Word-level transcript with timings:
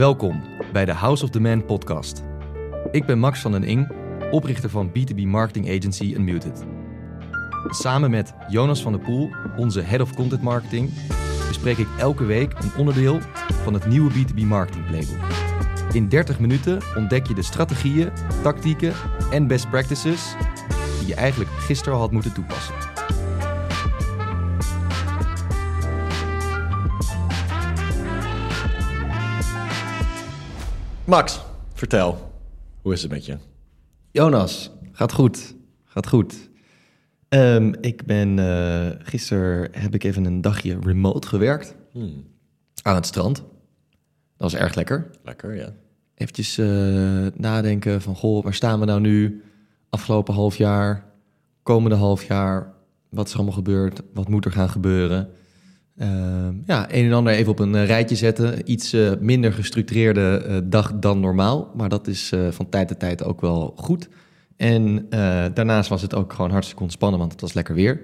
Welkom 0.00 0.42
bij 0.72 0.84
de 0.84 0.92
House 0.92 1.24
of 1.24 1.30
the 1.30 1.40
Man 1.40 1.64
podcast. 1.64 2.22
Ik 2.90 3.06
ben 3.06 3.18
Max 3.18 3.40
van 3.40 3.52
den 3.52 3.64
Ing, 3.64 3.92
oprichter 4.30 4.70
van 4.70 4.88
B2B 4.88 5.22
marketing 5.22 5.68
agency 5.68 6.14
Unmuted. 6.16 6.64
Samen 7.68 8.10
met 8.10 8.34
Jonas 8.48 8.82
van 8.82 8.92
der 8.92 9.00
Poel, 9.00 9.30
onze 9.56 9.80
head 9.80 10.00
of 10.00 10.14
content 10.14 10.42
marketing, 10.42 10.90
bespreek 11.48 11.78
ik 11.78 11.86
elke 11.98 12.24
week 12.24 12.52
een 12.52 12.70
onderdeel 12.76 13.18
van 13.62 13.74
het 13.74 13.86
nieuwe 13.86 14.10
B2B 14.10 14.46
marketing 14.46 14.86
playbook. 14.86 15.28
In 15.92 16.08
30 16.08 16.40
minuten 16.40 16.82
ontdek 16.96 17.26
je 17.26 17.34
de 17.34 17.42
strategieën, 17.42 18.10
tactieken 18.42 18.92
en 19.30 19.46
best 19.46 19.70
practices 19.70 20.34
die 20.98 21.08
je 21.08 21.14
eigenlijk 21.14 21.50
gisteren 21.50 21.94
al 21.94 22.00
had 22.00 22.12
moeten 22.12 22.32
toepassen. 22.32 22.89
Max, 31.10 31.40
vertel. 31.72 32.32
Hoe 32.82 32.92
is 32.92 33.02
het 33.02 33.10
met 33.10 33.26
je? 33.26 33.36
Jonas, 34.10 34.70
gaat 34.92 35.12
goed. 35.12 35.54
Gaat 35.84 36.08
goed. 36.08 36.50
Ehm, 37.28 37.72
ik 37.80 38.06
ben 38.06 38.38
uh, 38.38 38.86
gisteren 38.98 39.68
heb 39.72 39.94
ik 39.94 40.04
even 40.04 40.24
een 40.24 40.40
dagje 40.40 40.78
remote 40.82 41.28
gewerkt 41.28 41.74
Hmm, 41.92 42.24
aan 42.82 42.94
het 42.94 43.06
strand. 43.06 43.36
Dat 43.36 43.44
was 44.36 44.54
erg 44.54 44.74
lekker. 44.74 45.10
lekker, 45.22 45.54
ja. 45.54 45.72
Eventjes 46.14 46.58
eh, 46.58 47.26
nadenken 47.34 48.02
van 48.02 48.16
goh, 48.16 48.42
waar 48.42 48.54
staan 48.54 48.80
we 48.80 48.86
nou 48.86 49.00
nu? 49.00 49.42
Afgelopen 49.88 50.34
half 50.34 50.56
jaar, 50.56 51.04
komende 51.62 51.96
half 51.96 52.24
jaar, 52.24 52.72
wat 53.08 53.26
is 53.26 53.32
er 53.32 53.38
allemaal 53.38 53.56
gebeurd? 53.56 54.02
Wat 54.14 54.28
moet 54.28 54.44
er 54.44 54.52
gaan 54.52 54.70
gebeuren? 54.70 55.30
Ehm, 56.00 56.54
ja, 56.66 56.92
een 56.92 57.04
en 57.04 57.12
ander 57.12 57.32
even 57.32 57.52
op 57.52 57.58
een 57.58 57.74
eh, 57.74 57.86
rijtje 57.86 58.16
zetten. 58.16 58.70
Iets 58.70 58.92
eh, 58.92 59.12
minder 59.18 59.52
gestructureerde 59.52 60.44
eh, 60.46 60.56
dag 60.64 60.92
dan 60.94 61.20
normaal, 61.20 61.70
maar 61.74 61.88
dat 61.88 62.06
is 62.06 62.32
van 62.50 62.68
tijd 62.68 62.88
tot 62.88 62.98
tijd 62.98 63.24
ook 63.24 63.40
wel 63.40 63.72
goed. 63.76 64.08
En 64.56 65.06
daarnaast 65.54 65.88
was 65.88 66.02
het 66.02 66.14
ook 66.14 66.32
gewoon 66.32 66.50
hartstikke 66.50 66.82
ontspannen, 66.82 67.18
want 67.18 67.32
het 67.32 67.40
was 67.40 67.52
lekker 67.52 67.74
weer. 67.74 68.00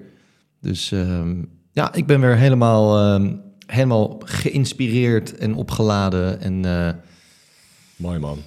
Dus 0.61 0.91
ehm, 0.91 1.43
ja, 1.71 1.93
ik 1.93 2.05
ben 2.05 2.21
weer 2.21 2.35
helemaal, 2.35 2.97
ehm, 2.97 3.35
helemaal 3.65 4.21
geïnspireerd 4.25 5.37
en 5.37 5.55
opgeladen 5.55 6.41
en 6.41 7.01
Mooi 7.95 8.19
man. 8.19 8.37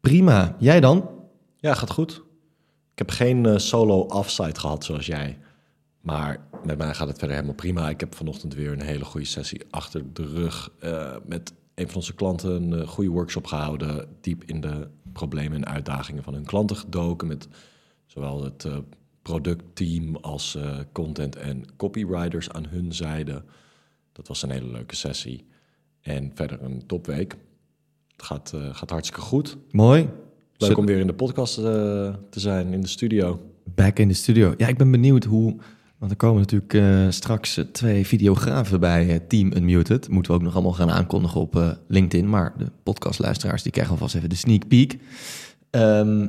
prima. 0.00 0.56
Jij 0.58 0.80
dan? 0.80 1.10
Ja, 1.56 1.74
gaat 1.74 1.90
goed. 1.90 2.22
Ik 2.92 2.98
heb 2.98 3.10
geen 3.10 3.60
solo 3.60 3.98
offsite 4.00 4.60
gehad 4.60 4.84
zoals 4.84 5.06
jij. 5.06 5.38
Maar 6.00 6.38
met 6.64 6.78
mij 6.78 6.94
gaat 6.94 7.08
het 7.08 7.18
verder 7.18 7.36
helemaal 7.36 7.56
prima. 7.56 7.88
Ik 7.88 8.00
heb 8.00 8.14
vanochtend 8.14 8.54
weer 8.54 8.72
een 8.72 8.82
hele 8.82 9.04
goede 9.04 9.26
sessie 9.26 9.60
achter 9.70 10.12
de 10.12 10.26
rug. 10.26 10.70
eh, 10.78 11.16
met 11.26 11.52
een 11.74 11.86
van 11.86 11.94
onze 11.96 12.14
klanten 12.14 12.50
een 12.62 12.80
eh, 12.80 12.88
goede 12.88 13.10
workshop 13.10 13.46
gehouden. 13.46 14.08
Diep 14.20 14.44
in 14.44 14.60
de 14.60 14.88
problemen 15.12 15.56
en 15.64 15.66
uitdagingen 15.72 16.22
van 16.22 16.34
hun 16.34 16.44
klanten 16.44 16.76
gedoken. 16.76 17.26
Met 17.28 17.48
zowel 18.06 18.44
het 18.44 18.64
eh, 18.64 18.76
productteam 19.22 20.16
als 20.16 20.58
content 20.92 21.36
en 21.36 21.64
copywriters 21.76 22.50
aan 22.50 22.66
hun 22.66 22.92
zijde. 22.92 23.42
Dat 24.12 24.28
was 24.28 24.42
een 24.42 24.50
hele 24.50 24.70
leuke 24.70 24.96
sessie. 24.96 25.46
En 26.00 26.30
verder 26.34 26.62
een 26.62 26.86
topweek. 26.86 27.36
Het 28.16 28.22
gaat, 28.22 28.52
gaat 28.72 28.90
hartstikke 28.90 29.20
goed. 29.24 29.56
Mooi. 29.70 30.00
Leuk 30.02 30.12
Zit- 30.70 30.76
om 30.78 30.86
weer 30.86 30.98
in 30.98 31.06
de 31.06 31.14
podcast 31.14 31.54
te 31.54 32.16
zijn, 32.30 32.72
in 32.72 32.80
de 32.80 32.86
studio. 32.86 33.40
Back 33.74 33.98
in 33.98 34.08
de 34.08 34.14
studio. 34.14 34.54
Ja, 34.56 34.66
ik 34.66 34.76
ben 34.78 34.90
benieuwd 34.90 35.24
hoe. 35.24 35.56
Want 36.02 36.14
er 36.14 36.20
komen 36.20 36.40
natuurlijk 36.40 36.74
eh, 36.74 37.06
straks 37.10 37.56
eh, 37.56 37.64
twee 37.64 38.06
videografen 38.06 38.80
bij 38.80 39.08
eh, 39.10 39.20
Team 39.28 39.52
Unmuted. 39.52 40.08
Moeten 40.08 40.32
we 40.32 40.38
ook 40.38 40.44
nog 40.44 40.54
allemaal 40.54 40.72
gaan 40.72 40.90
aankondigen 40.90 41.40
op 41.40 41.78
LinkedIn. 41.88 42.28
Maar 42.28 42.52
de 42.58 42.66
podcastluisteraars 42.82 43.62
die 43.62 43.72
krijgen 43.72 43.92
alvast 43.92 44.14
even 44.14 44.28
de 44.28 44.34
sneak 44.34 44.68
peek. 44.68 44.98
Ehm, 45.70 46.26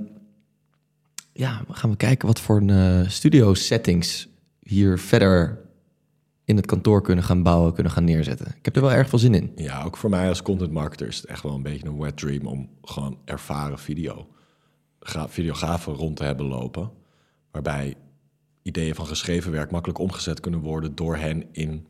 ja, 1.32 1.64
gaan 1.70 1.90
we 1.90 1.96
kijken 1.96 2.28
wat 2.28 2.40
voor 2.40 2.62
een 2.62 3.12
studio 3.12 3.54
settings 3.54 4.28
hier 4.60 5.00
verder 5.00 5.60
in 6.46 6.56
het 6.56 6.66
kantoor 6.66 7.02
kunnen 7.02 7.24
gaan 7.24 7.44
bouwen, 7.44 7.74
kunnen 7.74 7.92
gaan 7.92 8.04
neerzetten. 8.04 8.48
Ik 8.58 8.66
heb 8.66 8.76
er 8.76 8.82
wel 8.82 8.92
erg 8.92 9.10
veel 9.10 9.20
zin 9.20 9.34
in. 9.34 9.52
Ja, 9.56 9.84
ook 9.84 9.98
voor 9.98 10.10
mij 10.10 10.28
als 10.28 10.42
content 10.42 10.72
marketer 10.72 11.08
is 11.08 11.18
het 11.18 11.26
echt 11.26 11.44
wel 11.44 11.56
een 11.56 11.64
beetje 11.64 11.88
een 11.88 12.00
wet 12.00 12.18
dream 12.18 12.46
om 12.46 12.70
gewoon 12.82 13.18
ervaren 13.26 13.80
video, 13.80 14.28
gra- 15.00 15.30
videografen 15.30 15.94
rond 15.94 16.16
te 16.16 16.24
hebben 16.24 16.46
lopen. 16.46 16.92
Waarbij 17.52 17.96
ideeën 18.64 18.96
van 18.96 19.08
geschreven 19.08 19.52
werk 19.52 19.72
makkelijk 19.72 20.00
omgezet 20.00 20.40
kunnen 20.40 20.60
worden 20.60 20.96
door 20.96 21.16
hen 21.16 21.44
in 21.52 21.86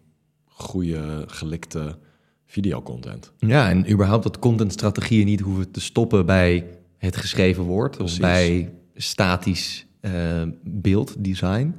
goede, 0.46 1.24
gelikte 1.28 1.98
videocontent. 2.46 3.32
Ja, 3.38 3.70
en 3.70 3.92
überhaupt 3.92 4.24
dat 4.24 4.40
contentstrategieën 4.40 5.26
niet 5.26 5.40
hoeven 5.40 5.72
te 5.72 5.82
stoppen 5.82 6.26
bij 6.26 6.68
het 6.98 7.18
geschreven 7.18 7.64
woord 7.64 7.98
Precies. 7.98 8.14
of 8.14 8.20
bij 8.20 8.74
statisch 8.96 9.86
eh, 10.00 10.12
beelddesign. 10.64 11.76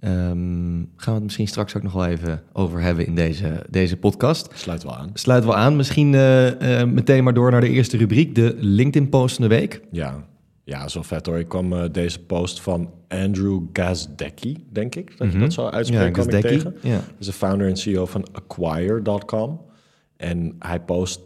Ehm, 0.00 0.82
gaan 0.96 1.12
we 1.12 1.12
het 1.12 1.22
misschien 1.22 1.48
straks 1.48 1.76
ook 1.76 1.82
nog 1.82 1.92
wel 1.92 2.06
even 2.06 2.42
over 2.52 2.80
hebben 2.80 3.06
in 3.06 3.14
deze, 3.14 3.66
deze 3.70 3.96
podcast. 3.96 4.48
Sluit 4.54 4.82
wel 4.82 4.96
aan. 4.96 5.10
Sluiten 5.14 5.50
we 5.50 5.56
aan, 5.56 5.76
misschien 5.76 6.14
eh, 6.14 6.80
eh, 6.80 6.88
meteen 6.88 7.24
maar 7.24 7.34
door 7.34 7.50
naar 7.50 7.60
de 7.60 7.68
eerste 7.68 7.96
rubriek, 7.96 8.34
de 8.34 8.54
LinkedIn-post 8.58 9.36
van 9.36 9.48
de 9.48 9.54
week. 9.54 9.80
Ja, 9.90 10.24
ja, 10.64 10.88
zo 10.88 11.02
vet 11.02 11.26
hoor. 11.26 11.38
Ik 11.38 11.48
kwam 11.48 11.72
eh, 11.72 11.84
deze 11.92 12.24
post 12.24 12.60
van 12.60 12.90
Andrew 13.08 13.62
Gazdecki, 13.72 14.66
denk 14.70 14.94
ik, 14.94 15.18
dat 15.18 15.32
je 15.32 15.38
dat 15.38 15.52
zo 15.52 15.66
uitspreekt, 15.66 16.12
kwam 16.12 16.28
ik 16.28 16.32
Gazdecki. 16.32 16.56
tegen. 16.56 16.76
Ja. 16.82 16.90
Hij 16.90 17.14
is 17.18 17.26
de 17.26 17.32
founder 17.32 17.68
en 17.68 17.76
CEO 17.76 18.06
van 18.06 18.26
Acquire.com. 18.32 19.60
En 20.16 20.56
hij 20.58 20.80
post, 20.80 21.20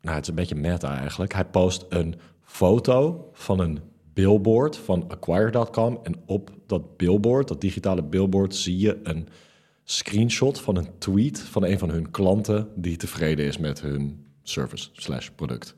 nou 0.00 0.14
het 0.14 0.22
is 0.22 0.28
een 0.28 0.34
beetje 0.34 0.54
meta 0.54 0.98
eigenlijk. 0.98 1.32
Hij 1.32 1.44
post 1.44 1.86
een 1.88 2.14
foto 2.42 3.28
van 3.32 3.60
een 3.60 3.80
billboard 4.12 4.76
van 4.76 5.08
Acquire.com. 5.08 6.00
En 6.02 6.14
op 6.26 6.50
dat 6.66 6.96
billboard, 6.96 7.48
dat 7.48 7.60
digitale 7.60 8.02
billboard, 8.02 8.54
zie 8.54 8.78
je 8.78 9.00
een 9.02 9.28
screenshot 9.84 10.60
van 10.60 10.76
een 10.76 10.88
tweet 10.98 11.40
van 11.40 11.64
een 11.64 11.78
van 11.78 11.90
hun 11.90 12.10
klanten 12.10 12.68
die 12.74 12.96
tevreden 12.96 13.44
is 13.44 13.58
met 13.58 13.80
hun 13.80 14.24
service 14.42 14.88
slash 14.92 15.28
product. 15.28 15.74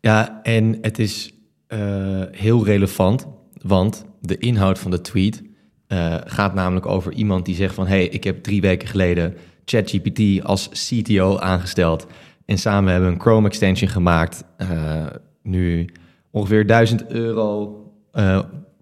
Ja, 0.00 0.42
en 0.42 0.78
het 0.80 0.98
is 0.98 1.33
eh, 1.74 2.22
heel 2.30 2.64
relevant, 2.64 3.26
want 3.62 4.04
de 4.20 4.38
inhoud 4.38 4.78
van 4.78 4.90
de 4.90 5.00
tweet 5.00 5.42
eh, 5.86 6.16
gaat 6.24 6.54
namelijk 6.54 6.86
over 6.86 7.12
iemand 7.12 7.44
die 7.44 7.54
zegt 7.54 7.74
van... 7.74 7.86
hey, 7.86 8.06
ik 8.06 8.24
heb 8.24 8.42
drie 8.42 8.60
weken 8.60 8.88
geleden 8.88 9.34
ChatGPT 9.64 10.44
als 10.44 10.68
CTO 10.68 11.38
aangesteld... 11.38 12.06
en 12.44 12.58
samen 12.58 12.90
hebben 12.90 13.08
we 13.08 13.14
een 13.14 13.20
Chrome 13.20 13.46
extension 13.46 13.90
gemaakt. 13.90 14.44
eh, 14.56 15.06
nu 15.42 15.88
ongeveer 16.30 16.66
1000 16.66 17.06
euro 17.06 17.78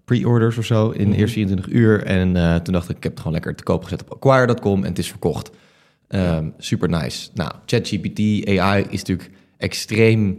pre-orders 0.05 0.57
of 0.57 0.65
zo 0.65 0.89
in 0.89 1.09
de 1.09 1.17
eerste 1.17 1.33
24 1.33 1.73
uur. 1.73 2.03
En 2.03 2.33
toen 2.63 2.73
dacht 2.73 2.89
ik, 2.89 2.97
ik 2.97 3.03
heb 3.03 3.11
het 3.11 3.21
gewoon 3.21 3.33
lekker 3.33 3.55
te 3.55 3.63
koop 3.63 3.83
gezet 3.83 4.03
op 4.03 4.13
acquire.com 4.13 4.83
en 4.83 4.89
het 4.89 4.99
is 4.99 5.09
verkocht. 5.09 5.51
Ehm, 6.07 6.49
super 6.57 6.89
nice. 6.89 7.29
Nou, 7.33 7.51
ChatGPT, 7.65 8.47
AI 8.47 8.85
is 8.89 9.03
natuurlijk 9.03 9.31
extreem 9.57 10.37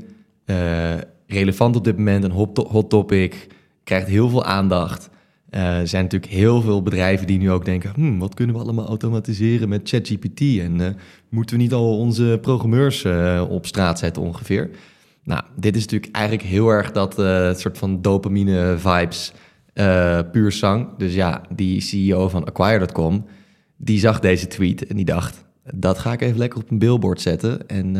relevant 1.26 1.76
op 1.76 1.84
dit 1.84 1.96
moment. 1.96 2.24
Een 2.24 2.30
hot, 2.30 2.54
to- 2.54 2.68
hot 2.68 2.90
topic. 2.90 3.46
Krijgt 3.84 4.08
heel 4.08 4.28
veel 4.28 4.44
aandacht. 4.44 5.10
Eh, 5.54 5.78
er 5.78 5.88
zijn 5.88 6.02
natuurlijk 6.02 6.32
heel 6.32 6.60
veel 6.60 6.82
bedrijven 6.82 7.26
die 7.26 7.38
nu 7.38 7.50
ook 7.50 7.64
denken... 7.64 7.92
Hmm, 7.94 8.18
wat 8.18 8.34
kunnen 8.34 8.56
we 8.56 8.62
allemaal 8.62 8.86
automatiseren 8.86 9.68
met 9.68 9.88
ChatGPT? 9.88 10.40
En 10.40 10.80
eh, 10.80 10.88
moeten 11.28 11.56
we 11.56 11.62
niet 11.62 11.72
al 11.72 11.98
onze 11.98 12.38
programmeurs 12.40 13.04
eh, 13.04 13.44
op 13.48 13.66
straat 13.66 13.98
zetten 13.98 14.22
ongeveer? 14.22 14.70
Nou, 15.24 15.42
dit 15.56 15.76
is 15.76 15.82
natuurlijk 15.82 16.14
eigenlijk 16.14 16.48
heel 16.48 16.68
erg 16.68 16.92
dat 16.92 17.14
soort 17.60 17.78
van 17.78 18.02
dopamine-vibes 18.02 19.32
eh, 19.74 20.18
puur 20.32 20.52
zang. 20.52 20.88
Dus 20.98 21.14
ja, 21.14 21.42
die 21.54 21.80
CEO 21.80 22.28
van 22.28 22.44
Acquire.com, 22.44 23.24
die 23.76 23.98
zag 23.98 24.20
deze 24.20 24.46
tweet 24.46 24.86
en 24.86 24.96
die 24.96 25.04
dacht... 25.04 25.44
dat 25.74 25.98
ga 25.98 26.12
ik 26.12 26.20
even 26.20 26.38
lekker 26.38 26.60
op 26.60 26.70
een 26.70 26.78
billboard 26.78 27.20
zetten 27.20 27.68
en, 27.68 27.96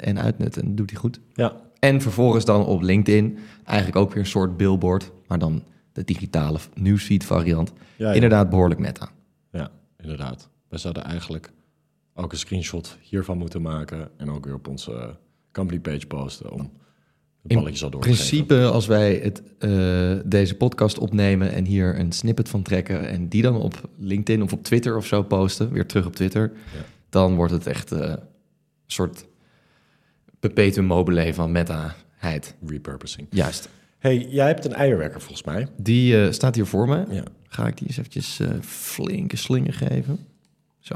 en 0.00 0.20
uitnutten. 0.20 0.62
En 0.62 0.68
dat 0.68 0.76
doet 0.76 0.90
hij 0.90 1.00
goed. 1.00 1.20
Ja, 1.34 1.52
En 1.86 2.00
vervolgens 2.00 2.44
dan 2.44 2.64
op 2.64 2.82
LinkedIn 2.82 3.38
eigenlijk 3.64 3.98
ook 3.98 4.08
weer 4.12 4.22
een 4.22 4.28
soort 4.28 4.56
billboard... 4.56 5.12
maar 5.26 5.38
dan 5.38 5.62
de 5.92 6.04
digitale 6.04 6.58
newsfeed 6.74 7.24
variant. 7.24 7.72
ja, 7.96 8.08
ja. 8.08 8.14
Inderdaad 8.14 8.50
behoorlijk 8.50 8.80
meta. 8.80 9.08
Ja, 9.52 9.70
inderdaad. 9.98 10.48
We 10.68 10.78
zouden 10.78 11.04
eigenlijk 11.04 11.50
ook 12.14 12.32
een 12.32 12.38
screenshot 12.38 12.98
hiervan 13.00 13.38
moeten 13.38 13.62
maken 13.62 14.08
en 14.16 14.30
ook 14.30 14.44
weer 14.44 14.54
op 14.54 14.68
onze 14.68 15.16
company 15.52 15.80
page 15.80 16.06
posten 16.06 16.52
om 16.52 16.60
het 16.60 16.70
In 17.52 17.56
balletje 17.56 17.78
zo 17.78 17.88
door 17.88 18.00
te 18.00 18.08
principe, 18.08 18.64
als 18.64 18.86
wij 18.86 19.14
het, 19.14 19.42
eh, 19.58 20.12
deze 20.24 20.54
podcast 20.56 20.98
opnemen 20.98 21.52
en 21.52 21.64
hier 21.64 21.98
een 21.98 22.12
snippet 22.12 22.48
van 22.48 22.62
trekken 22.62 23.08
en 23.08 23.28
die 23.28 23.42
dan 23.42 23.56
op 23.56 23.88
LinkedIn 23.98 24.42
of 24.42 24.52
op 24.52 24.62
Twitter 24.64 24.96
of 24.96 25.06
zo 25.06 25.22
posten, 25.22 25.72
weer 25.72 25.86
terug 25.86 26.06
op 26.06 26.14
Twitter, 26.16 26.52
Ja. 26.54 26.84
dan 27.08 27.34
wordt 27.34 27.52
het 27.52 27.66
echt 27.66 27.92
eh, 27.92 28.00
een 28.00 28.18
soort 28.86 29.26
perpetuum 30.46 30.84
mobile 30.84 31.34
van 31.34 31.52
meta-heid. 31.52 32.54
Repurposing. 32.66 33.26
Juist. 33.30 33.68
hey, 33.98 34.18
jij 34.18 34.46
hebt 34.46 34.64
een 34.64 34.74
eierwerker 34.74 35.20
volgens 35.20 35.44
mij. 35.44 35.68
Die 35.76 36.22
eh, 36.22 36.32
staat 36.32 36.54
hier 36.54 36.66
voor 36.66 36.88
me. 36.88 37.04
Ja. 37.10 37.22
Ga 37.48 37.66
ik 37.66 37.76
die 37.76 37.86
eens 37.86 37.96
eventjes 37.96 38.40
eh, 38.40 38.48
flinke 38.60 39.36
slinger 39.36 39.72
geven. 39.72 40.18
Zo. 40.78 40.94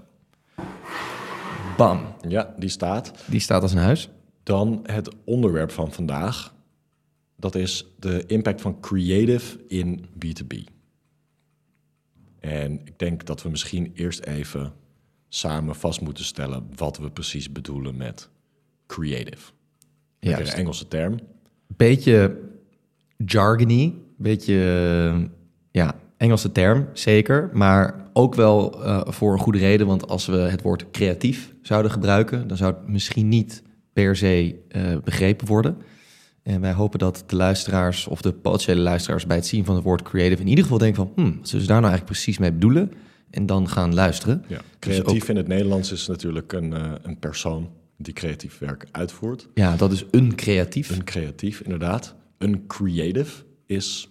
Bam. 1.77 2.15
Ja, 2.29 2.55
die 2.59 2.69
staat. 2.69 3.13
Die 3.27 3.41
staat 3.41 3.63
als 3.63 3.73
een 3.73 3.79
huis. 3.79 4.09
Dan 4.43 4.81
het 4.83 5.09
onderwerp 5.25 5.71
van 5.71 5.93
vandaag. 5.93 6.55
Dat 7.37 7.55
is 7.55 7.87
de 7.99 8.25
impact 8.27 8.61
van 8.61 8.81
creative 8.81 9.59
in 9.69 10.05
B2B. 10.05 10.57
En 12.41 12.81
ik 12.85 12.99
denk 12.99 13.27
dat 13.27 13.43
we 13.43 13.49
misschien 13.49 13.93
eerst 13.95 14.21
even 14.21 14.73
samen 15.29 15.75
vast 15.75 16.01
moeten 16.01 16.25
stellen 16.25 16.69
wat 16.77 16.99
we 16.99 17.11
precies 17.11 17.53
bedoelen 17.53 17.97
met 17.97 18.29
creative. 18.91 19.53
Ja, 20.19 20.39
een 20.41 20.47
Engelse 20.47 20.89
term. 20.89 21.19
Beetje 21.67 22.39
jargony, 23.17 23.95
beetje 24.17 24.55
ja, 25.71 25.95
Engelse 26.17 26.53
term, 26.53 26.89
zeker. 26.93 27.51
Maar 27.53 27.95
ook 28.13 28.35
wel 28.35 28.85
uh, 28.85 29.01
voor 29.05 29.33
een 29.33 29.39
goede 29.39 29.59
reden, 29.59 29.87
want 29.87 30.09
als 30.09 30.27
we 30.27 30.37
het 30.37 30.63
woord 30.63 30.91
creatief 30.91 31.55
zouden 31.63 31.91
gebruiken, 31.91 32.49
dan 32.49 32.57
zou 32.57 32.75
het 32.75 32.89
misschien 32.89 33.29
niet 33.29 33.63
per 33.93 34.17
se 34.17 34.55
uh, 34.77 34.83
begrepen 35.05 35.47
worden. 35.47 35.77
En 36.43 36.61
wij 36.61 36.73
hopen 36.73 36.99
dat 36.99 37.25
de 37.27 37.37
luisteraars 37.37 38.07
of 38.07 38.23
de 38.23 38.33
potentiële 38.33 38.81
luisteraars 38.81 39.27
bij 39.27 39.37
het 39.37 39.47
zien 39.47 39.65
van 39.65 39.75
het 39.75 39.85
woord 39.85 40.03
creative 40.03 40.41
in 40.41 40.49
ieder 40.49 40.65
geval 40.65 40.79
denken 40.79 40.97
van, 40.97 41.13
hmm, 41.15 41.37
wat 41.39 41.49
zullen 41.49 41.65
ze 41.65 41.71
daar 41.73 41.81
nou 41.81 41.93
eigenlijk 41.93 42.05
precies 42.05 42.39
mee 42.39 42.53
bedoelen? 42.53 42.93
En 43.31 43.47
dan 43.47 43.69
gaan 43.69 43.95
luisteren. 43.95 44.45
Ja, 44.49 44.57
dus 44.57 44.65
creatief 44.79 45.29
in 45.29 45.37
het 45.37 45.49
Nederlands 45.49 45.93
is 45.93 46.07
natuurlijk 46.07 46.53
een, 46.53 46.71
uh, 46.71 46.93
een 47.03 47.19
persoon 47.19 47.71
die 48.03 48.15
creatief 48.15 48.59
werk 48.59 48.87
uitvoert. 48.91 49.49
Ja, 49.55 49.77
dat 49.77 49.93
is 49.93 50.05
een 50.11 50.35
creatief. 50.35 50.91
Een 50.91 51.05
creatief, 51.05 51.61
inderdaad. 51.61 52.15
Een 52.39 52.67
creative 52.67 53.45
is 53.67 54.11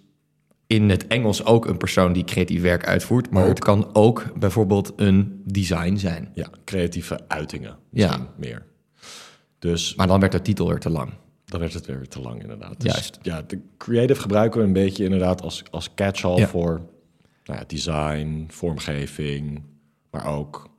in 0.68 0.90
het 0.90 1.08
Engels 1.08 1.46
ook 1.46 1.66
een 1.66 1.78
persoon 1.78 2.14
die 2.14 2.24
creatief 2.24 2.62
werk 2.62 2.86
uitvoert, 2.86 3.30
maar 3.30 3.48
het 3.48 3.60
kan 3.60 3.96
ook 3.96 4.40
bijvoorbeeld 4.40 4.94
een 4.96 5.42
design 5.46 5.96
zijn. 5.96 6.32
Ja, 6.34 6.50
creatieve 6.66 7.20
uitingen. 7.28 7.78
Ja. 7.92 8.34
Meer. 8.38 8.66
Dus, 9.60 9.96
maar 9.96 10.08
dan 10.08 10.20
werd 10.20 10.32
de 10.32 10.42
titel 10.42 10.72
er 10.72 10.80
te 10.80 10.90
lang. 10.90 11.14
Dan 11.46 11.60
werd 11.60 11.74
het 11.74 11.86
weer 11.86 12.08
te 12.08 12.22
lang, 12.22 12.42
inderdaad. 12.42 12.82
Dus, 12.82 12.92
Juist. 12.92 13.20
Ja, 13.22 13.42
de 13.42 13.60
creative 13.78 14.22
gebruiken 14.22 14.60
we 14.60 14.66
een 14.66 14.74
beetje 14.74 15.04
inderdaad 15.04 15.42
als, 15.42 15.64
als 15.72 15.94
catch-all 15.94 16.48
voor 16.48 16.82
nou 17.44 17.60
ja, 17.60 17.64
design, 17.68 18.46
vormgeving, 18.48 19.64
maar 20.12 20.26
ook... 20.26 20.70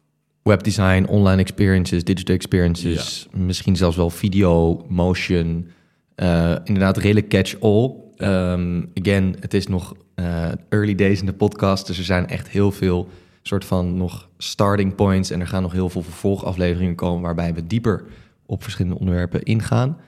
Webdesign, 0.50 1.04
online 1.08 1.40
experiences, 1.40 2.04
digital 2.04 2.34
experiences, 2.34 3.28
misschien 3.32 3.76
zelfs 3.76 3.96
wel 3.96 4.10
video, 4.10 4.84
motion. 4.88 5.68
Uh, 6.16 6.56
inderdaad, 6.64 6.96
redelijk 6.96 7.28
catch-all. 7.28 7.94
Um, 8.18 8.90
again, 8.94 9.36
het 9.40 9.54
is 9.54 9.66
nog 9.66 9.94
uh, 10.16 10.48
early 10.68 10.94
days 10.94 11.20
in 11.20 11.26
de 11.26 11.32
podcast, 11.32 11.86
dus 11.86 11.98
er 11.98 12.04
zijn 12.04 12.28
echt 12.28 12.48
heel 12.48 12.72
veel 12.72 13.08
soort 13.42 13.64
van 13.64 13.96
nog 13.96 14.28
starting 14.38 14.94
points 14.94 15.30
en 15.30 15.40
er 15.40 15.46
gaan 15.46 15.62
nog 15.62 15.72
heel 15.72 15.88
veel 15.88 16.02
vervolgafleveringen 16.02 16.94
komen 16.94 17.22
waarbij 17.22 17.54
we 17.54 17.66
dieper 17.66 18.04
op 18.46 18.62
verschillende 18.62 18.98
onderwerpen 18.98 19.42
ingaan. 19.42 19.98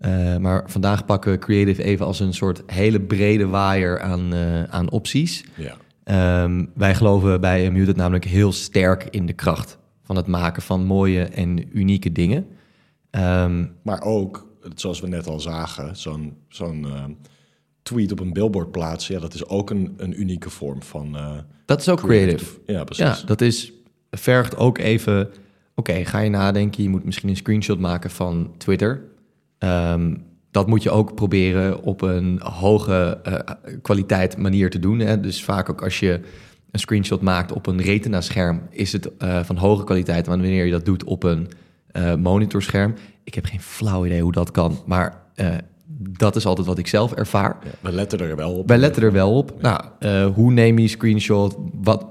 Uh, 0.00 0.36
maar 0.36 0.62
vandaag 0.66 1.04
pakken 1.04 1.32
we 1.32 1.38
Creative 1.38 1.82
even 1.82 2.06
als 2.06 2.20
een 2.20 2.34
soort 2.34 2.62
hele 2.66 3.00
brede 3.00 3.46
waaier 3.46 4.00
aan, 4.00 4.34
aan 4.70 4.90
opties. 4.90 5.44
Ja. 5.54 6.42
Um, 6.42 6.70
wij 6.74 6.94
geloven 6.94 7.40
bij 7.40 7.70
Muted 7.70 7.96
namelijk 7.96 8.24
heel 8.24 8.52
sterk 8.52 9.06
in 9.10 9.26
de 9.26 9.32
kracht 9.32 9.78
van 10.06 10.16
het 10.16 10.26
maken 10.26 10.62
van 10.62 10.84
mooie 10.84 11.22
en 11.22 11.78
unieke 11.78 12.12
dingen. 12.12 12.46
Um, 13.10 13.72
maar 13.82 14.02
ook, 14.02 14.46
zoals 14.74 15.00
we 15.00 15.08
net 15.08 15.26
al 15.26 15.40
zagen, 15.40 15.96
zo'n 15.96 16.36
zo'n 16.48 16.86
uh, 16.86 17.04
tweet 17.82 18.12
op 18.12 18.20
een 18.20 18.32
billboard 18.32 18.70
plaatsen, 18.70 19.14
ja, 19.14 19.20
dat 19.20 19.34
is 19.34 19.46
ook 19.46 19.70
een, 19.70 19.94
een 19.96 20.20
unieke 20.20 20.50
vorm 20.50 20.82
van. 20.82 21.16
Uh, 21.16 21.30
dat 21.64 21.80
is 21.80 21.88
ook 21.88 22.00
creative. 22.00 22.58
Ja, 22.66 22.84
precies. 22.84 23.20
Ja, 23.20 23.26
dat 23.26 23.40
is 23.40 23.72
vergt 24.10 24.56
ook 24.56 24.78
even. 24.78 25.30
Oké, 25.74 26.04
ga 26.04 26.18
je 26.18 26.30
nadenken. 26.30 26.82
Je 26.82 26.88
moet 26.88 27.04
misschien 27.04 27.28
een 27.28 27.36
screenshot 27.36 27.78
maken 27.78 28.10
van 28.10 28.54
Twitter. 28.56 29.02
Um, 29.58 30.24
dat 30.50 30.66
moet 30.66 30.82
je 30.82 30.90
ook 30.90 31.14
proberen 31.14 31.82
op 31.82 32.02
een 32.02 32.40
hoge 32.42 33.20
uh, 33.28 33.38
kwaliteit 33.82 34.36
manier 34.36 34.70
te 34.70 34.78
doen. 34.78 34.98
Hè? 34.98 35.20
Dus 35.20 35.44
vaak 35.44 35.70
ook 35.70 35.82
als 35.82 36.00
je 36.00 36.20
een 36.76 36.82
screenshot 36.82 37.20
maakt 37.20 37.52
op 37.52 37.66
een 37.66 37.80
retina-scherm, 37.80 38.62
is 38.70 38.92
het 38.92 39.10
uh, 39.18 39.44
van 39.44 39.56
hoge 39.56 39.84
kwaliteit. 39.84 40.26
Maar 40.26 40.38
wanneer 40.38 40.64
je 40.64 40.70
dat 40.70 40.84
doet 40.84 41.04
op 41.04 41.22
een 41.22 41.48
uh, 41.92 42.14
monitorscherm, 42.14 42.94
ik 43.24 43.34
heb 43.34 43.44
geen 43.44 43.60
flauw 43.60 44.06
idee 44.06 44.22
hoe 44.22 44.32
dat 44.32 44.50
kan. 44.50 44.78
Maar 44.86 45.24
dat 45.98 46.36
is 46.36 46.46
altijd 46.46 46.66
wat 46.66 46.78
ik 46.78 46.86
zelf 46.86 47.12
ervaar. 47.12 47.56
Ja, 47.64 47.70
we 47.80 47.92
letten 47.92 48.20
er 48.20 48.36
wel 48.36 48.52
op. 48.52 48.68
Wij 48.68 48.78
letten 48.78 49.02
er 49.02 49.12
wel 49.12 49.36
op. 49.36 49.54
Nou, 49.60 49.82
hoe 50.32 50.52
neem 50.52 50.78
je 50.78 50.88
screenshot? 50.88 51.56
Wat 51.82 52.06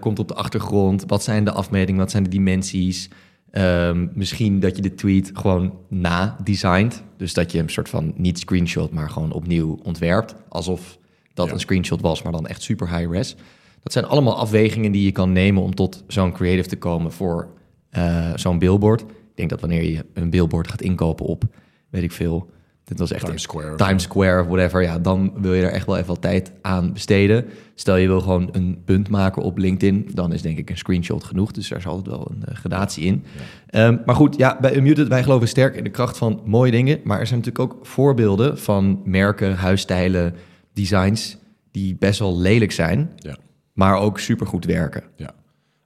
komt 0.00 0.18
op 0.18 0.28
de 0.28 0.34
achtergrond? 0.34 1.04
Wat 1.06 1.22
zijn 1.22 1.44
de 1.44 1.52
afmetingen? 1.52 2.00
Wat 2.00 2.10
zijn 2.10 2.22
de 2.22 2.30
dimensies? 2.30 3.08
Um, 3.52 4.10
misschien 4.14 4.60
dat 4.60 4.76
je 4.76 4.82
de 4.82 4.94
tweet 4.94 5.30
gewoon 5.34 5.74
na-designed. 5.88 7.02
Dus 7.16 7.34
dat 7.34 7.52
je 7.52 7.58
een 7.58 7.68
soort 7.68 7.88
van 7.88 8.12
niet 8.16 8.38
screenshot, 8.38 8.92
maar 8.92 9.10
gewoon 9.10 9.32
opnieuw 9.32 9.78
ontwerpt. 9.82 10.34
Alsof 10.48 10.98
dat 11.34 11.46
ja. 11.46 11.52
een 11.52 11.60
screenshot 11.60 12.00
was, 12.00 12.22
maar 12.22 12.32
dan 12.32 12.46
echt 12.46 12.62
super 12.62 12.96
high-res. 12.96 13.36
Dat 13.82 13.92
zijn 13.92 14.04
allemaal 14.04 14.36
afwegingen 14.36 14.92
die 14.92 15.04
je 15.04 15.12
kan 15.12 15.32
nemen 15.32 15.62
om 15.62 15.74
tot 15.74 16.04
zo'n 16.06 16.32
creative 16.32 16.68
te 16.68 16.78
komen 16.78 17.12
voor 17.12 17.48
uh, 17.96 18.30
zo'n 18.34 18.58
billboard. 18.58 19.00
Ik 19.00 19.06
denk 19.34 19.50
dat 19.50 19.60
wanneer 19.60 19.82
je 19.82 20.04
een 20.14 20.30
billboard 20.30 20.68
gaat 20.68 20.82
inkopen 20.82 21.26
op, 21.26 21.44
weet 21.90 22.02
ik 22.02 22.12
veel, 22.12 22.50
dit 22.84 22.98
was 22.98 23.12
echt 23.12 23.24
Times 23.24 23.42
Square. 23.42 23.76
Times 23.76 24.02
Square 24.02 24.40
of 24.40 24.46
whatever. 24.46 24.82
Ja, 24.82 24.98
dan 24.98 25.32
wil 25.36 25.54
je 25.54 25.62
er 25.62 25.72
echt 25.72 25.86
wel 25.86 25.96
even 25.96 26.08
wat 26.08 26.20
tijd 26.20 26.52
aan 26.62 26.92
besteden. 26.92 27.44
Stel 27.74 27.96
je 27.96 28.06
wil 28.06 28.20
gewoon 28.20 28.48
een 28.52 28.82
punt 28.84 29.08
maken 29.08 29.42
op 29.42 29.58
LinkedIn, 29.58 30.08
dan 30.14 30.32
is 30.32 30.42
denk 30.42 30.58
ik 30.58 30.70
een 30.70 30.76
screenshot 30.76 31.24
genoeg. 31.24 31.52
Dus 31.52 31.68
daar 31.68 31.78
is 31.78 31.86
altijd 31.86 32.06
wel 32.06 32.30
een 32.30 32.44
uh, 32.48 32.54
gradatie 32.54 33.04
in. 33.04 33.24
Ja. 33.66 33.86
Um, 33.86 34.00
maar 34.06 34.14
goed, 34.14 34.36
ja, 34.36 34.58
bij 34.60 34.76
Unmuted, 34.76 35.08
wij 35.08 35.22
geloven 35.22 35.48
sterk 35.48 35.76
in 35.76 35.84
de 35.84 35.90
kracht 35.90 36.18
van 36.18 36.40
mooie 36.44 36.70
dingen. 36.70 37.00
Maar 37.04 37.20
er 37.20 37.26
zijn 37.26 37.38
natuurlijk 37.38 37.72
ook 37.72 37.86
voorbeelden 37.86 38.58
van 38.58 39.00
merken, 39.04 39.54
huisstijlen, 39.54 40.34
designs 40.72 41.36
die 41.70 41.96
best 41.98 42.18
wel 42.18 42.38
lelijk 42.38 42.72
zijn, 42.72 43.10
ja. 43.16 43.36
Maar 43.80 43.96
ook 43.96 44.18
supergoed 44.18 44.64
werken. 44.64 45.02
Ja. 45.16 45.34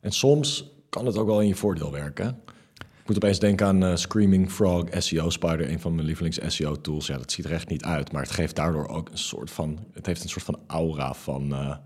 En 0.01 0.13
soms 0.13 0.71
kan 0.89 1.07
het 1.07 1.17
ook 1.17 1.27
wel 1.27 1.41
in 1.41 1.49
je 1.49 1.55
voordeel 1.55 1.93
werken. 1.93 2.29
Ik 2.77 3.07
moet 3.07 3.17
opeens 3.17 3.39
denken 3.39 3.67
aan 3.67 3.85
uh, 3.85 3.97
Screaming 3.97 4.51
Frog 4.51 4.85
SEO 4.99 5.31
Spider, 5.31 5.71
een 5.71 5.81
van 5.81 5.95
mijn 5.95 6.07
lievelings 6.07 6.39
SEO 6.47 6.81
tools. 6.81 7.07
Ja, 7.07 7.17
dat 7.19 7.33
ziet 7.33 7.45
er 7.45 7.53
echt 7.53 7.69
niet 7.69 7.85
uit, 7.85 8.13
maar 8.13 8.23
het 8.23 8.31
geeft 8.31 8.57
daardoor 8.57 8.89
ook 8.89 9.09
een 9.11 9.19
soort 9.19 9.51
van, 9.51 9.79
het 9.93 10.07
heeft 10.07 10.23
een 10.23 10.29
soort 10.29 10.45
van 10.45 10.59
aura 10.67 11.15
van 11.15 11.53
uh, 11.53 11.77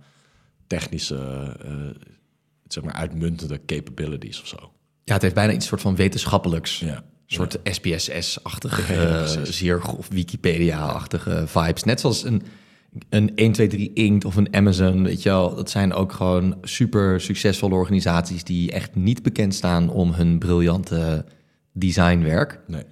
technische, 0.67 1.57
uh, 1.65 2.05
zeg 2.69 2.85
maar 2.85 2.93
uitmuntende 2.93 3.61
capabilities 3.67 4.41
of 4.41 4.47
zo. 4.47 4.73
Ja, 5.05 5.13
het 5.13 5.23
heeft 5.23 5.35
bijna 5.35 5.53
iets 5.53 5.67
soort 5.67 5.81
van 5.81 5.97
wetenschappelijks. 5.97 6.79
Ja. 6.79 6.97
Een 6.97 7.03
soort 7.27 7.59
ja. 7.63 7.73
SPSS-achtige, 7.73 8.93
ja, 8.93 9.45
zeer 9.45 9.83
of 9.83 10.09
Wikipedia-achtige 10.09 11.47
vibes. 11.47 11.83
Net 11.83 12.01
zoals 12.01 12.25
een 12.25 12.43
een 13.09 13.37
1, 13.37 13.53
2, 13.53 13.67
3 13.67 13.93
Inc. 13.93 14.25
of 14.25 14.37
een 14.37 14.55
Amazon, 14.55 15.05
weet 15.05 15.23
je 15.23 15.29
wel, 15.29 15.55
dat 15.55 15.71
zijn 15.71 15.93
ook 15.93 16.13
gewoon 16.13 16.59
super 16.63 17.21
succesvolle 17.21 17.75
organisaties 17.75 18.45
die 18.45 18.73
echt 18.73 18.95
niet 18.95 19.23
bekend 19.23 19.55
staan 19.55 19.91
om 19.91 20.13
hun 20.13 20.39
briljante 20.39 21.25
designwerk. 21.73 22.61
Nee. 22.67 22.85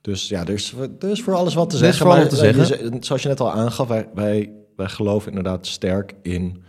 Dus 0.00 0.28
ja, 0.28 0.40
er 0.40 0.48
is, 0.48 0.74
er 0.98 1.10
is 1.10 1.22
voor 1.22 1.34
alles 1.34 1.54
wat 1.54 1.70
te 1.70 1.76
zeggen. 1.76 2.06
Maar, 2.06 2.28
te 2.28 2.36
zeggen. 2.36 3.04
zoals 3.04 3.22
je 3.22 3.28
net 3.28 3.40
al 3.40 3.52
aangaf, 3.52 3.88
wij, 3.88 4.08
wij, 4.14 4.52
wij 4.76 4.88
geloven 4.88 5.28
inderdaad 5.28 5.66
sterk 5.66 6.14
in 6.22 6.62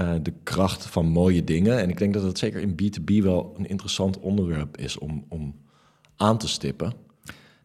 uh, 0.00 0.10
de 0.22 0.32
kracht 0.42 0.86
van 0.86 1.06
mooie 1.06 1.44
dingen. 1.44 1.78
En 1.78 1.90
ik 1.90 1.98
denk 1.98 2.14
dat 2.14 2.22
het 2.22 2.38
zeker 2.38 2.60
in 2.60 2.72
B2B 2.72 3.22
wel 3.22 3.54
een 3.56 3.66
interessant 3.66 4.18
onderwerp 4.18 4.76
is 4.76 4.98
om, 4.98 5.24
om 5.28 5.54
aan 6.16 6.38
te 6.38 6.48
stippen. 6.48 6.92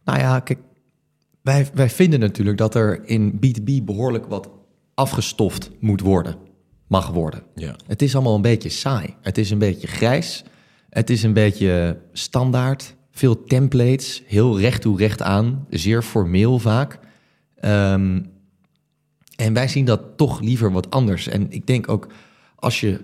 Nou 0.04 0.18
ja, 0.18 0.40
kijk, 0.40 0.58
wij, 1.44 1.68
wij 1.74 1.90
vinden 1.90 2.20
natuurlijk 2.20 2.58
dat 2.58 2.74
er 2.74 3.00
in 3.04 3.32
B2B 3.32 3.84
behoorlijk 3.84 4.26
wat 4.26 4.50
afgestoft 4.94 5.70
moet 5.78 6.00
worden, 6.00 6.36
mag 6.86 7.10
worden. 7.10 7.42
Ja. 7.54 7.76
Het 7.86 8.02
is 8.02 8.14
allemaal 8.14 8.34
een 8.34 8.42
beetje 8.42 8.68
saai. 8.68 9.14
Het 9.20 9.38
is 9.38 9.50
een 9.50 9.58
beetje 9.58 9.86
grijs. 9.86 10.44
Het 10.88 11.10
is 11.10 11.22
een 11.22 11.32
beetje 11.32 11.98
standaard. 12.12 12.96
Veel 13.10 13.44
templates, 13.44 14.22
heel 14.26 14.60
recht 14.60 14.80
toe 14.82 14.98
recht 14.98 15.22
aan, 15.22 15.66
zeer 15.70 16.02
formeel 16.02 16.58
vaak. 16.58 16.98
Um, 17.64 18.32
en 19.36 19.52
wij 19.52 19.68
zien 19.68 19.84
dat 19.84 20.02
toch 20.16 20.40
liever 20.40 20.72
wat 20.72 20.90
anders. 20.90 21.28
En 21.28 21.46
ik 21.50 21.66
denk 21.66 21.88
ook 21.88 22.06
als 22.54 22.80
je 22.80 23.00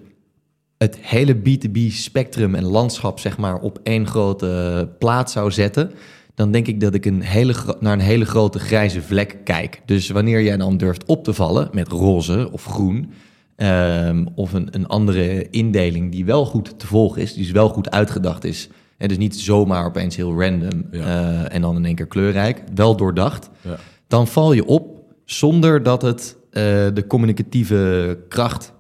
het 0.79 0.99
hele 0.99 1.37
B2B 1.37 1.87
spectrum 1.89 2.55
en 2.55 2.65
landschap 2.65 3.19
zeg 3.19 3.39
maar 3.39 3.59
op 3.59 3.81
één 3.83 4.07
grote 4.07 4.89
plaat 4.99 5.31
zou 5.31 5.51
zetten, 5.51 5.93
dan 6.41 6.51
denk 6.51 6.67
ik 6.67 6.81
dat 6.81 6.95
ik 6.95 7.05
een 7.05 7.23
hele 7.23 7.55
naar 7.81 7.93
een 7.93 8.01
hele 8.01 8.25
grote 8.25 8.59
grijze 8.59 9.03
vlek 9.03 9.37
kijk. 9.45 9.83
Dus 9.85 10.09
wanneer 10.09 10.43
jij 10.43 10.57
dan 10.57 10.77
durft 10.77 11.05
op 11.05 11.25
te 11.25 11.33
vallen 11.33 11.69
met 11.73 11.89
roze 11.89 12.49
of 12.53 12.65
groen, 12.65 13.13
um, 13.57 14.29
of 14.35 14.53
een, 14.53 14.69
een 14.71 14.87
andere 14.87 15.51
indeling 15.51 16.13
die 16.13 16.25
wel 16.25 16.47
goed 16.47 16.79
te 16.79 16.87
volgen 16.87 17.23
is, 17.23 17.33
die 17.33 17.43
dus 17.43 17.53
wel 17.53 17.69
goed 17.69 17.91
uitgedacht 17.91 18.45
is. 18.45 18.69
En 18.97 19.09
dus 19.09 19.19
niet 19.19 19.37
zomaar 19.37 19.85
opeens 19.85 20.17
heel 20.17 20.41
random 20.41 20.87
ja. 20.91 20.99
uh, 20.99 21.55
en 21.55 21.61
dan 21.61 21.77
in 21.77 21.85
één 21.85 21.95
keer 21.95 22.07
kleurrijk, 22.07 22.63
wel 22.75 22.97
doordacht. 22.97 23.51
Ja. 23.61 23.77
Dan 24.07 24.27
val 24.27 24.53
je 24.53 24.67
op 24.67 25.05
zonder 25.25 25.83
dat 25.83 26.03
het 26.03 26.37
uh, 26.47 26.53
de 26.95 27.05
communicatieve 27.09 28.19
kracht 28.29 28.73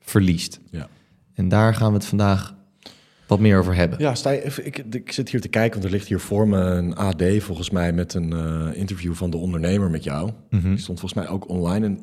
verliest. 0.00 0.60
Ja. 0.70 0.88
En 1.34 1.48
daar 1.48 1.74
gaan 1.74 1.88
we 1.88 1.94
het 1.94 2.06
vandaag 2.06 2.54
wat 3.32 3.40
meer 3.40 3.58
over 3.58 3.74
hebben. 3.74 3.98
Ja, 3.98 4.14
even- 4.24 4.66
ik, 4.66 4.78
ik 4.78 5.12
zit 5.12 5.28
hier 5.30 5.40
te 5.40 5.48
kijken, 5.48 5.72
want 5.72 5.84
er 5.84 5.90
ligt 5.90 6.08
hier 6.08 6.20
voor 6.20 6.48
me 6.48 6.58
een 6.60 6.94
AD 6.96 7.22
volgens 7.38 7.70
mij 7.70 7.92
met 7.92 8.14
een 8.14 8.32
eh, 8.32 8.66
interview 8.72 9.14
van 9.14 9.30
de 9.30 9.36
ondernemer 9.36 9.90
met 9.90 10.04
jou. 10.04 10.30
Mhm. 10.50 10.68
Die 10.68 10.78
stond 10.78 11.00
volgens 11.00 11.20
mij 11.24 11.28
ook 11.32 11.48
online. 11.48 11.86
En 11.86 11.98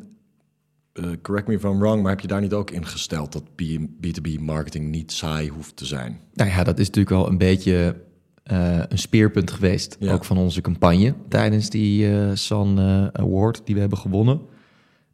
eh, 0.93 1.05
correct 1.21 1.47
me 1.47 1.53
if 1.53 1.63
I'm 1.63 1.79
wrong, 1.79 2.01
maar 2.01 2.11
heb 2.11 2.19
je 2.19 2.27
daar 2.27 2.41
niet 2.41 2.53
ook 2.53 2.71
ingesteld 2.71 3.31
dat 3.31 3.55
B- 3.55 3.79
B2B 4.01 4.39
marketing 4.39 4.89
niet 4.89 5.11
saai 5.11 5.49
hoeft 5.49 5.75
te 5.75 5.85
zijn? 5.85 6.19
Nou 6.33 6.49
ja, 6.49 6.63
dat 6.63 6.79
is 6.79 6.85
natuurlijk 6.87 7.15
wel 7.15 7.27
een 7.27 7.37
beetje 7.37 7.95
eh, 8.43 8.79
een 8.89 8.97
speerpunt 8.97 9.51
geweest. 9.51 9.97
Ja. 9.99 10.13
Ook 10.13 10.25
van 10.25 10.37
onze 10.37 10.61
campagne 10.61 11.13
tijdens 11.29 11.69
die 11.69 12.07
San 12.35 12.79
Award 13.13 13.61
die 13.65 13.75
we 13.75 13.81
hebben 13.81 13.97
gewonnen. 13.99 14.41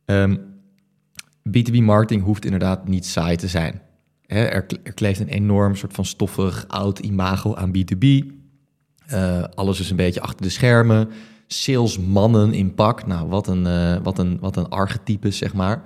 Ehm, 0.06 0.36
B2B 1.50 1.76
marketing 1.82 2.24
hoeft 2.24 2.46
inderdaad 2.46 2.88
niet 2.88 3.06
saai 3.06 3.36
te 3.36 3.48
zijn. 3.48 3.82
Er, 4.28 4.66
kleeft 4.94 5.20
een 5.20 5.28
enorm 5.28 5.76
soort 5.76 5.94
van 5.94 6.06
stoffig 6.06 6.66
oud 6.68 7.00
imago 7.00 7.56
aan 7.56 7.72
B2B. 7.78 8.06
Eh, 9.06 9.44
alles 9.56 9.80
is 9.80 9.90
een 9.90 9.96
beetje 9.96 10.22
achter 10.22 10.42
de 10.42 10.50
schermen. 10.50 11.10
Salesmannen 11.48 12.54
in 12.54 12.74
pak. 12.74 13.08
Nou, 13.08 13.28
wat 13.28 13.48
een, 13.48 13.66
eh, 13.66 13.98
wat 14.04 14.20
een, 14.20 14.38
wat 14.40 14.58
een 14.58 14.70
archetype, 14.70 15.32
zeg 15.32 15.54
maar. 15.54 15.84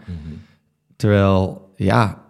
Terwijl, 0.95 1.71
ja, 1.75 2.29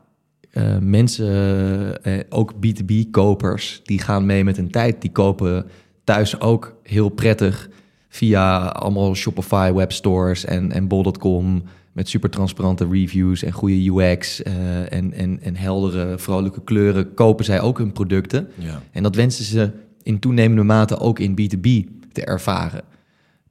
eh, 0.52 0.78
mensen, 0.78 2.04
eh, 2.04 2.20
ook 2.30 2.54
B2B-kopers, 2.54 3.82
die 3.84 4.00
gaan 4.00 4.26
mee 4.26 4.44
met 4.44 4.56
hun 4.58 4.72
tijd. 4.72 5.02
Die 5.02 5.12
kopen 5.12 5.66
thuis 6.04 6.40
ook 6.40 6.76
heel 6.84 7.10
prettig 7.10 7.70
via 8.08 8.66
allemaal 8.66 9.16
Shopify 9.16 9.72
webstores 9.74 10.46
en, 10.46 10.72
en 10.72 10.88
bol.com 10.88 11.64
met 11.92 12.10
super 12.10 12.30
transparante 12.30 12.88
reviews 12.88 13.44
en 13.44 13.52
goede 13.52 13.90
UX 13.90 14.44
eh, 14.44 14.92
en, 14.92 15.14
en, 15.14 15.40
en 15.42 15.56
heldere, 15.56 16.18
vrolijke 16.18 16.64
kleuren 16.64 17.14
kopen 17.14 17.46
zij 17.46 17.62
ook 17.62 17.78
hun 17.78 17.92
producten. 17.92 18.50
Ja. 18.56 18.82
En 18.92 19.04
dat 19.04 19.16
wensen 19.16 19.46
ze 19.46 19.72
in 20.04 20.20
toenemende 20.20 20.64
mate 20.64 21.00
ook 21.00 21.20
in 21.20 21.32
B2B 21.32 21.68
te 22.12 22.26
ervaren. 22.26 22.84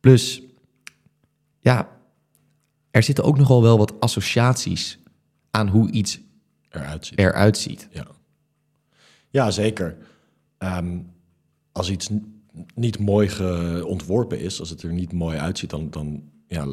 Plus, 0.01 0.43
ja, 1.61 1.89
er 2.91 3.03
zitten 3.03 3.25
ook 3.25 3.39
nogal 3.39 3.63
wel 3.63 3.79
wat 3.79 4.01
associaties 4.01 4.99
aan 5.51 5.69
hoe 5.69 5.91
iets 5.91 6.21
Eruit 6.71 7.07
ziet. 7.07 7.19
eruit 7.19 7.59
ziet. 7.59 7.89
Ja, 7.91 8.07
ja 9.31 9.51
zeker. 9.51 9.97
Ehm, 10.59 10.99
als 11.73 11.91
iets 11.91 12.11
niet 12.75 12.99
mooi 12.99 13.31
ontworpen 13.83 14.41
is, 14.41 14.61
als 14.61 14.71
het 14.71 14.83
er 14.83 14.93
niet 14.93 15.13
mooi 15.13 15.39
uitziet, 15.39 15.71
dan, 15.71 15.91
dan 15.91 16.23
ja, 16.49 16.67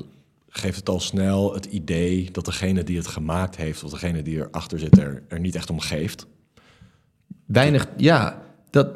geeft 0.57 0.75
het 0.75 0.89
al 0.89 0.99
snel 0.99 1.53
het 1.53 1.65
idee 1.65 2.29
dat 2.31 2.45
degene 2.45 2.83
die 2.83 2.97
het 2.97 3.07
gemaakt 3.07 3.55
heeft, 3.55 3.83
of 3.83 3.91
degene 3.91 4.21
die 4.21 4.37
erachter 4.37 4.79
zit, 4.79 4.97
er, 4.97 5.23
er 5.27 5.39
niet 5.39 5.55
echt 5.55 5.69
om 5.69 5.79
geeft. 5.79 6.25
Weinig, 7.45 7.87
ja, 7.97 8.41
dat, 8.69 8.87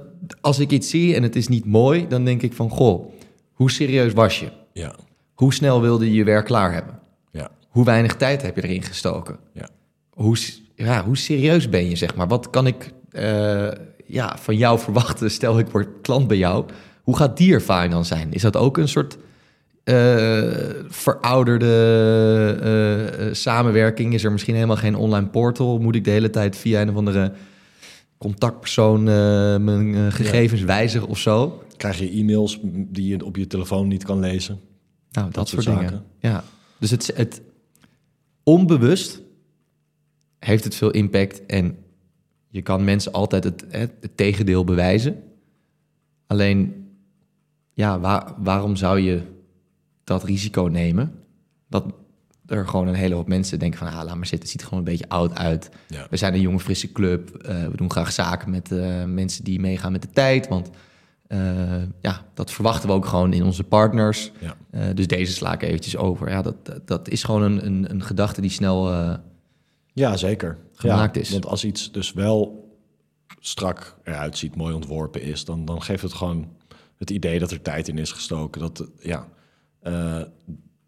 als 0.41 0.59
ik 0.59 0.71
iets 0.71 0.89
zie 0.89 1.15
en 1.15 1.23
het 1.23 1.35
is 1.35 1.47
niet 1.47 1.65
mooi, 1.65 2.07
dan 2.07 2.25
denk 2.25 2.41
ik 2.41 2.53
van, 2.53 2.69
goh, 2.69 3.11
hoe 3.53 3.71
serieus 3.71 4.13
was 4.13 4.39
je? 4.39 4.49
Ja, 4.73 4.95
Hoe 5.33 5.53
snel 5.53 5.81
wilde 5.81 6.05
je 6.05 6.13
je 6.13 6.23
werk 6.23 6.45
klaar 6.45 6.73
hebben? 6.73 6.99
ja, 7.31 7.49
Hoe 7.69 7.85
weinig 7.85 8.15
tijd 8.15 8.41
heb 8.41 8.55
je 8.55 8.63
erin 8.63 8.83
gestoken? 8.83 9.37
ja. 9.53 9.67
Hoe, 10.09 10.37
ja, 10.75 11.03
hoe 11.05 11.17
serieus 11.17 11.69
ben 11.69 11.89
je, 11.89 11.95
zeg 11.95 12.15
maar? 12.15 12.27
Wat 12.27 12.49
kan 12.49 12.67
ik 12.67 12.91
eh, 13.11 13.67
ja, 14.05 14.37
van 14.37 14.57
jou 14.57 14.79
verwachten? 14.79 15.31
Stel, 15.31 15.59
ik 15.59 15.67
word 15.69 15.87
klant 16.01 16.27
bij 16.27 16.37
jou. 16.37 16.65
Hoe 17.03 17.17
gaat 17.17 17.37
die 17.37 17.53
ervaring 17.53 17.91
dan 17.93 18.05
zijn? 18.05 18.33
Is 18.33 18.41
dat 18.41 18.57
ook 18.57 18.77
een 18.77 18.87
soort 18.87 19.17
eh, 19.89 20.85
verouderde 20.87 21.65
eh, 22.63 23.27
eh, 23.27 23.33
samenwerking? 23.33 24.13
Is 24.13 24.23
er 24.23 24.31
misschien 24.31 24.55
helemaal 24.55 24.75
geen 24.75 24.95
online 24.95 25.27
portal? 25.27 25.79
Moet 25.79 25.95
ik 25.95 26.03
de 26.03 26.09
hele 26.11 26.29
tijd 26.29 26.55
via 26.55 26.81
een 26.81 26.89
of 26.89 26.95
andere 26.95 27.31
contactpersoon 28.17 29.03
mijn 29.63 30.11
gegevens 30.11 30.61
wijzigen 30.61 31.07
of 31.07 31.17
zo? 31.19 31.63
Krijg 31.77 31.99
je 31.99 32.09
e-mails 32.09 32.59
die 32.63 33.07
je 33.07 33.25
op 33.25 33.35
je 33.35 33.47
telefoon 33.47 33.87
niet 33.87 34.03
kan 34.03 34.19
lezen? 34.19 34.59
Nou, 35.11 35.31
dat, 35.31 35.49
soort 35.49 35.63
soort 35.63 35.75
dingen. 35.77 35.91
zaken. 35.91 36.05
Ja. 36.19 36.43
Dus 36.77 36.91
het, 36.91 37.11
het 37.15 37.41
onbewust 38.43 39.21
heeft 40.39 40.63
het 40.63 40.75
veel 40.75 40.91
impact 40.91 41.45
en 41.45 41.77
je 42.49 42.61
kan 42.61 42.83
mensen 42.83 43.11
altijd 43.11 43.43
het, 43.43 43.65
het, 43.69 43.91
het 44.01 44.17
tegendeel 44.17 44.63
bewijzen. 44.63 45.23
Alleen, 46.27 46.87
ja, 47.73 47.99
waar- 47.99 48.33
waarom 48.37 48.75
zou 48.75 48.99
je 48.99 49.21
dat 50.09 50.23
risico 50.23 50.63
nemen? 50.63 51.13
Dat 51.67 51.85
er 52.45 52.67
gewoon 52.67 52.87
een 52.87 52.93
hele 52.93 53.15
hoop 53.15 53.27
mensen 53.27 53.59
denken 53.59 53.79
van, 53.79 53.87
ah, 53.87 53.93
laat 54.03 54.15
maar 54.15 54.25
zitten, 54.25 54.39
het 54.39 54.49
ziet 54.49 54.61
er 54.61 54.67
gewoon 54.67 54.83
een 54.83 54.91
beetje 54.91 55.09
oud 55.09 55.35
uit. 55.35 55.69
Ja. 55.87 56.07
We 56.09 56.17
zijn 56.17 56.33
een 56.33 56.41
jonge, 56.41 56.59
frisse 56.59 56.91
club. 56.91 57.35
eh, 57.35 57.67
we 57.67 57.77
doen 57.77 57.91
graag 57.91 58.11
zaken 58.11 58.49
met 58.49 58.71
eh, 58.71 59.03
mensen 59.03 59.43
die 59.43 59.59
meegaan 59.59 59.91
met 59.91 60.01
de 60.01 60.09
tijd. 60.09 60.47
Want 60.47 60.69
eh, 61.27 61.83
ja, 62.01 62.25
dat 62.33 62.51
verwachten 62.51 62.89
we 62.89 62.95
ook 62.95 63.05
gewoon 63.05 63.33
in 63.33 63.43
onze 63.43 63.63
partners. 63.63 64.31
Ja. 64.71 64.93
Dus 64.93 65.07
deze 65.07 65.33
sla 65.33 65.53
ik 65.53 65.61
eventjes 65.61 65.97
over. 65.97 66.29
Ja, 66.29 66.41
dat, 66.41 66.55
dat- 66.85 67.09
is 67.09 67.23
gewoon 67.23 67.41
een, 67.41 67.65
een, 67.65 67.89
een 67.91 68.03
gedachte 68.03 68.41
die 68.41 68.49
snel... 68.49 68.91
Ja, 69.93 70.17
zeker. 70.17 70.57
Gemaakt 70.73 71.15
Ja, 71.15 71.21
is. 71.21 71.29
Want 71.29 71.45
als 71.45 71.65
iets 71.65 71.91
dus 71.91 72.13
wel 72.13 72.67
strak 73.39 73.97
eruit 74.03 74.37
ziet, 74.37 74.55
mooi 74.55 74.73
ontworpen 74.73 75.21
is, 75.21 75.45
dan, 75.45 75.65
dan 75.65 75.81
geeft 75.81 76.01
het 76.01 76.13
gewoon 76.13 76.47
het 76.97 77.09
idee 77.09 77.39
dat 77.39 77.51
er 77.51 77.61
tijd 77.61 77.87
in 77.87 77.97
is 77.97 78.11
gestoken. 78.11 78.61
Dat, 78.61 78.87
ja, 78.99 79.27
eh, 79.79 80.21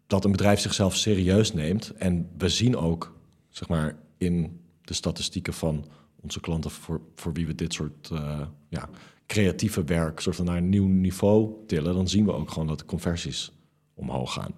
dat 0.06 0.24
een 0.24 0.30
bedrijf 0.30 0.60
zichzelf 0.60 0.96
serieus 0.96 1.52
neemt. 1.52 1.92
En 1.96 2.28
we 2.38 2.48
zien 2.48 2.76
ook, 2.76 3.18
zeg 3.48 3.68
maar, 3.68 3.96
in 4.16 4.60
de 4.84 4.94
statistieken 4.94 5.54
van 5.54 5.84
onze 6.20 6.40
klanten 6.40 6.70
voor, 6.70 7.00
voor 7.14 7.32
wie 7.32 7.46
we 7.46 7.54
dit 7.54 7.72
soort 7.72 8.10
eh, 8.12 8.40
ja, 8.68 8.88
creatieve 9.26 9.84
werk 9.84 10.20
soort 10.20 10.36
van 10.36 10.44
naar 10.44 10.56
een 10.56 10.68
nieuw 10.68 10.86
niveau 10.86 11.52
tillen, 11.66 11.94
dan 11.94 12.08
zien 12.08 12.24
we 12.24 12.32
ook 12.32 12.50
gewoon 12.50 12.68
dat 12.68 12.78
de 12.78 12.84
conversies 12.84 13.52
omhoog 13.94 14.32
gaan. 14.32 14.52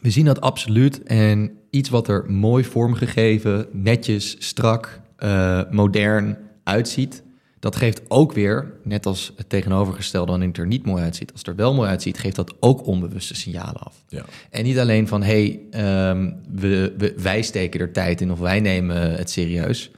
We 0.00 0.10
zien 0.10 0.24
dat 0.24 0.40
absoluut. 0.40 1.02
En 1.02 1.58
iets 1.70 1.88
wat 1.88 2.08
er 2.08 2.30
mooi 2.30 2.64
vormgegeven, 2.64 3.66
netjes, 3.72 4.36
strak, 4.38 5.00
eh, 5.16 5.62
modern 5.70 6.38
uitziet, 6.64 7.22
dat 7.60 7.76
geeft 7.76 8.02
ook 8.08 8.32
weer, 8.32 8.72
net 8.82 9.06
als 9.06 9.32
het 9.36 9.48
tegenovergestelde 9.48 10.30
wanneer 10.30 10.48
het 10.48 10.58
er 10.58 10.66
niet 10.66 10.86
mooi 10.86 11.02
uitziet, 11.02 11.30
als 11.30 11.40
het 11.40 11.48
er 11.48 11.56
wel 11.56 11.74
mooi 11.74 11.88
uitziet, 11.88 12.18
geeft 12.18 12.36
dat 12.36 12.54
ook 12.60 12.86
onbewuste 12.86 13.34
signalen 13.34 13.80
af. 13.80 14.04
Ja. 14.08 14.24
En 14.50 14.64
niet 14.64 14.78
alleen 14.78 15.08
van, 15.08 15.22
hé, 15.22 15.26
hey, 15.26 15.60
ehm, 15.70 16.30
we, 16.50 16.94
we, 16.98 17.14
wij 17.16 17.42
steken 17.42 17.80
er 17.80 17.92
tijd 17.92 18.20
in 18.20 18.32
of 18.32 18.38
wij 18.38 18.60
nemen 18.60 19.16
het 19.16 19.30
serieus, 19.30 19.90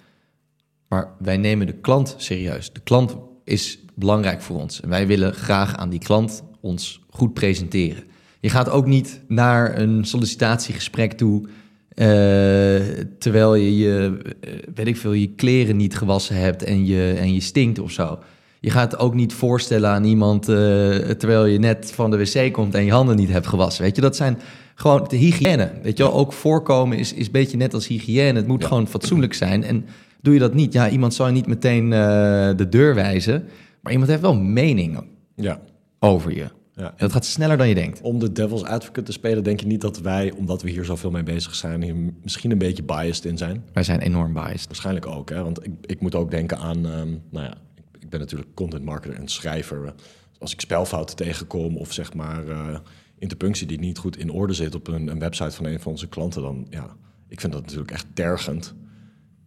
maar 0.88 1.09
wij 1.19 1.37
nemen 1.37 1.66
de 1.66 1.73
klant 1.81 2.14
serieus. 2.19 2.73
De 2.73 2.81
klant 2.81 3.16
is 3.45 3.78
belangrijk 3.95 4.42
voor 4.42 4.61
ons 4.61 4.81
en 4.81 4.88
wij 4.88 5.07
willen 5.07 5.35
graag 5.35 5.76
aan 5.76 5.90
die 5.90 5.99
klant 5.99 6.42
ons 6.61 7.00
goed 7.11 7.33
presenteren. 7.33 8.04
Je 8.40 8.49
gaat 8.49 8.69
ook 8.69 8.87
niet 8.87 9.21
naar 9.28 9.78
een 9.78 10.04
sollicitatiegesprek 10.04 11.12
toe 11.12 11.49
terwijl 13.19 13.55
je 13.55 13.77
je, 13.77 14.19
eh, 14.41 14.51
weet 14.75 14.87
ik 14.87 14.97
veel, 14.97 15.13
je 15.13 15.35
kleren 15.35 15.77
niet 15.77 15.97
gewassen 15.97 16.37
hebt 16.37 16.63
en 16.63 16.87
je, 16.87 17.13
en 17.19 17.35
je 17.35 17.41
stinkt 17.41 17.79
of 17.79 17.91
zo. 17.91 18.19
Je 18.61 18.71
gaat 18.71 18.99
ook 18.99 19.15
niet 19.15 19.33
voorstellen 19.33 19.91
aan 19.91 20.05
iemand 20.05 20.49
eh, 20.49 20.55
terwijl 20.99 21.45
je 21.47 21.59
net 21.59 21.93
van 21.95 22.11
de 22.11 22.17
wc 22.19 22.53
komt 22.53 22.75
en 22.75 22.85
je 22.85 22.93
handen 22.93 23.17
niet 23.17 23.29
hebt 23.31 23.47
gewassen. 23.47 23.83
Weet 23.83 23.97
je, 23.97 24.03
dat 24.03 24.17
zijn 24.17 24.39
gewoon 24.75 25.05
de 25.09 25.17
hygiëne. 25.17 25.71
Weet 25.83 25.97
je 25.97 26.03
wel, 26.03 26.13
ook 26.15 26.33
voorkomen 26.33 26.99
is, 26.99 27.13
is 27.13 27.27
een 27.27 27.33
beetje 27.33 27.57
net 27.57 27.75
als 27.75 27.87
hygiëne. 27.87 28.33
Het 28.39 28.47
moet 28.47 28.61
Ja. 28.63 28.69
gewoon 28.69 28.89
fatsoenlijk 28.89 29.35
zijn. 29.35 29.65
En 29.65 29.85
doe 30.21 30.35
je 30.35 30.41
dat 30.41 30.55
niet, 30.55 30.73
ja, 30.73 30.89
iemand 30.91 31.15
zal 31.15 31.27
je 31.27 31.33
niet 31.33 31.47
meteen 31.47 31.93
eh, 31.93 31.99
de 32.57 32.67
deur 32.71 32.95
wijzen, 32.95 33.45
maar 33.81 33.93
iemand 33.93 34.11
heeft 34.11 34.23
wel 34.23 34.37
mening 34.37 34.99
Ja. 35.37 35.61
over 35.99 36.35
je. 36.35 36.47
Ja. 36.75 36.87
En 36.87 36.95
dat 36.97 37.12
gaat 37.12 37.25
sneller 37.25 37.57
dan 37.57 37.69
je 37.69 37.75
denkt. 37.75 38.00
Om 38.00 38.19
de 38.19 38.33
devil's 38.33 38.62
advocate 38.62 39.02
te 39.02 39.12
spelen, 39.12 39.45
denk 39.45 39.61
je 39.61 39.67
niet 39.67 39.81
dat 39.81 40.00
wij, 40.00 40.33
omdat 40.33 40.62
we 40.62 40.71
hier 40.71 40.85
zoveel 40.85 41.11
mee 41.11 41.23
bezig 41.23 41.55
zijn, 41.55 41.83
hier 41.83 41.97
misschien 42.23 42.50
een 42.50 42.59
beetje 42.59 42.83
biased 42.83 43.25
in 43.25 43.38
zijn? 43.38 43.64
Wij 43.73 43.83
zijn 43.83 44.00
enorm 44.00 44.33
biased. 44.33 44.67
Waarschijnlijk 44.67 45.07
ook, 45.07 45.31
hè? 45.31 45.43
want 45.43 45.67
ik, 45.67 45.73
ik 45.81 46.00
moet 46.00 46.14
ook 46.14 46.31
denken 46.31 46.59
aan, 46.59 46.87
ehm, 46.87 47.11
nou 47.31 47.47
ja, 47.47 47.55
ik, 47.75 48.02
ik 48.02 48.09
ben 48.09 48.21
natuurlijk 48.21 48.55
content 48.55 48.85
marketer 48.85 49.19
en 49.19 49.29
schrijver. 49.29 49.95
Als 50.38 50.52
ik 50.52 50.61
spelfouten 50.61 51.17
tegenkom 51.17 51.76
of 51.76 51.93
zeg 51.93 52.14
maar 52.14 52.49
eh 52.49 52.76
interpunctie 53.23 53.67
die 53.67 53.79
niet 53.79 53.99
goed 53.99 54.17
in 54.17 54.31
orde 54.31 54.52
zit 54.52 54.75
op 54.75 54.88
een, 54.88 55.09
een 55.09 55.19
website 55.19 55.50
van 55.50 55.64
een 55.64 55.81
van 55.81 55.93
onze 55.93 56.09
klanten, 56.09 56.43
dan 56.43 56.67
ja, 56.71 56.97
ik 57.29 57.41
vind 57.41 57.52
dat 57.52 57.62
natuurlijk 57.62 57.91
echt 57.91 58.07
tergend. 58.14 58.75